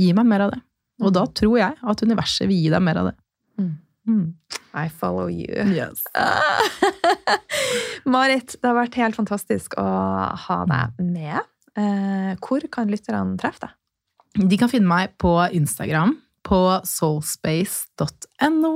[0.00, 0.60] Gi meg mer av det.
[1.00, 3.16] Og da tror jeg at universet vil gi deg mer av det.
[3.60, 3.72] Mm.
[4.10, 4.26] Mm.
[4.74, 5.64] I follow you.
[5.74, 6.04] Yes.
[8.14, 9.86] Marit, det har vært helt fantastisk å
[10.46, 11.40] ha deg med.
[11.78, 13.76] Eh, hvor kan lytterne treffe deg?
[14.50, 16.14] De kan finne meg på Instagram,
[16.46, 18.74] på soulspace.no.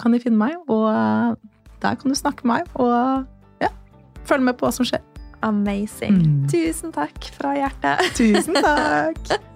[0.00, 1.34] Kan de finne meg, og eh,
[1.82, 3.70] der kan du snakke med meg, og ja,
[4.26, 5.02] følge med på hva som skjer.
[5.44, 6.22] Amazing.
[6.22, 6.46] Mm.
[6.48, 8.14] Tusen takk fra hjertet.
[8.16, 9.53] Tusen takk!